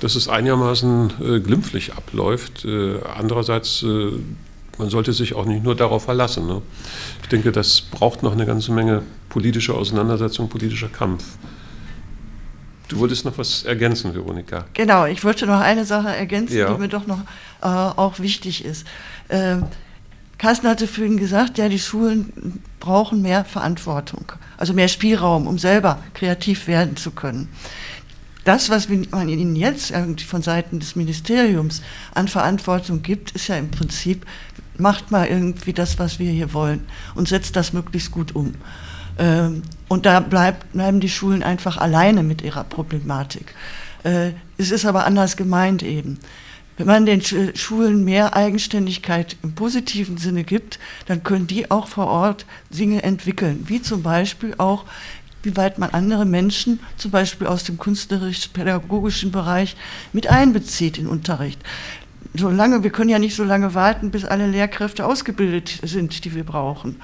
[0.00, 2.64] dass es einigermaßen äh, glimpflich abläuft.
[2.64, 3.84] Äh, andererseits,
[4.78, 6.46] man sollte sich auch nicht nur darauf verlassen.
[6.46, 6.62] Ne?
[7.22, 11.24] Ich denke, das braucht noch eine ganze Menge politische Auseinandersetzung, politischer Kampf.
[12.88, 14.64] Du wolltest noch was ergänzen, Veronika.
[14.72, 16.72] Genau, ich wollte noch eine Sache ergänzen, ja.
[16.72, 17.20] die mir doch noch
[17.62, 18.86] äh, auch wichtig ist.
[19.28, 19.64] Ähm,
[20.38, 25.98] Carsten hatte vorhin gesagt, ja, die Schulen brauchen mehr Verantwortung, also mehr Spielraum, um selber
[26.14, 27.48] kreativ werden zu können.
[28.44, 31.82] Das, was man ihnen jetzt irgendwie von Seiten des Ministeriums
[32.14, 34.24] an Verantwortung gibt, ist ja im Prinzip,
[34.78, 38.54] macht mal irgendwie das, was wir hier wollen und setzt das möglichst gut um.
[39.18, 43.54] Ähm, und da bleibt, bleiben die Schulen einfach alleine mit ihrer Problematik.
[44.04, 46.18] Äh, es ist aber anders gemeint eben.
[46.76, 47.20] Wenn man den
[47.56, 53.64] Schulen mehr Eigenständigkeit im positiven Sinne gibt, dann können die auch vor Ort Dinge entwickeln,
[53.66, 54.84] wie zum Beispiel auch,
[55.42, 59.74] wie weit man andere Menschen, zum Beispiel aus dem künstlerisch-pädagogischen Bereich,
[60.12, 61.60] mit einbezieht in Unterricht.
[62.34, 66.44] Solange, wir können ja nicht so lange warten, bis alle Lehrkräfte ausgebildet sind, die wir
[66.44, 67.00] brauchen.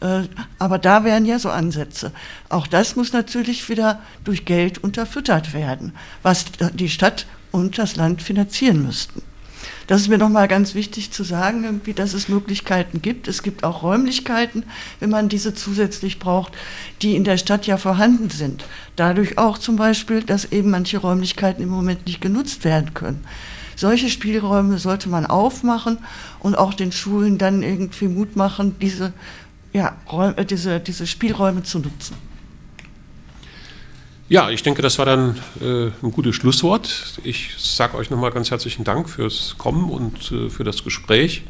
[0.00, 0.22] Äh,
[0.58, 2.12] aber da wären ja so Ansätze.
[2.48, 5.92] Auch das muss natürlich wieder durch Geld unterfüttert werden,
[6.22, 9.22] was die Stadt und das Land finanzieren müssten.
[9.86, 13.26] Das ist mir nochmal ganz wichtig zu sagen, irgendwie, dass es Möglichkeiten gibt.
[13.26, 14.64] Es gibt auch Räumlichkeiten,
[15.00, 16.52] wenn man diese zusätzlich braucht,
[17.00, 18.64] die in der Stadt ja vorhanden sind.
[18.96, 23.24] Dadurch auch zum Beispiel, dass eben manche Räumlichkeiten im Moment nicht genutzt werden können.
[23.76, 25.98] Solche Spielräume sollte man aufmachen
[26.40, 29.12] und auch den Schulen dann irgendwie Mut machen, diese
[29.72, 32.16] ja, Räume, diese, diese Spielräume zu nutzen.
[34.28, 37.18] Ja, ich denke, das war dann äh, ein gutes Schlusswort.
[37.24, 41.44] Ich sage euch nochmal ganz herzlichen Dank fürs Kommen und äh, für das Gespräch.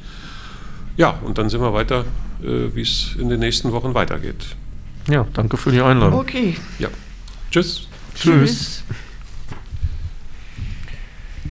[0.97, 2.05] Ja, und dann sehen wir weiter,
[2.41, 4.57] äh, wie es in den nächsten Wochen weitergeht.
[5.09, 6.21] Ja, danke für die Einladung.
[6.21, 6.57] Okay.
[6.79, 6.89] Ja.
[7.51, 7.89] Tschüss.
[8.15, 8.85] Tschüss.
[8.85, 8.85] Tschüss.